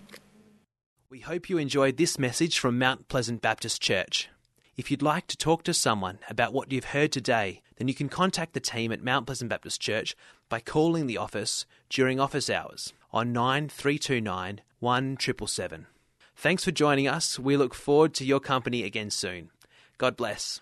We 1.10 1.20
hope 1.20 1.48
you 1.48 1.58
enjoyed 1.58 1.96
this 1.96 2.18
message 2.18 2.58
from 2.58 2.78
Mount 2.78 3.08
Pleasant 3.08 3.40
Baptist 3.40 3.80
Church. 3.80 4.28
If 4.76 4.90
you'd 4.90 5.02
like 5.02 5.28
to 5.28 5.36
talk 5.36 5.62
to 5.62 5.72
someone 5.72 6.18
about 6.28 6.52
what 6.52 6.72
you've 6.72 6.86
heard 6.86 7.12
today, 7.12 7.62
then 7.76 7.86
you 7.88 7.94
can 7.94 8.08
contact 8.08 8.52
the 8.52 8.60
team 8.60 8.90
at 8.90 9.02
Mount 9.02 9.26
Pleasant 9.26 9.48
Baptist 9.48 9.80
Church 9.80 10.16
by 10.48 10.60
calling 10.60 11.06
the 11.06 11.16
office 11.16 11.66
during 11.88 12.18
office 12.18 12.50
hours 12.50 12.92
on 13.12 13.32
9329 13.32 14.60
1777. 14.80 15.86
Thanks 16.36 16.64
for 16.64 16.72
joining 16.72 17.06
us. 17.06 17.38
We 17.38 17.56
look 17.56 17.74
forward 17.74 18.14
to 18.14 18.24
your 18.24 18.40
company 18.40 18.82
again 18.82 19.10
soon. 19.10 19.50
God 19.98 20.16
bless. 20.16 20.60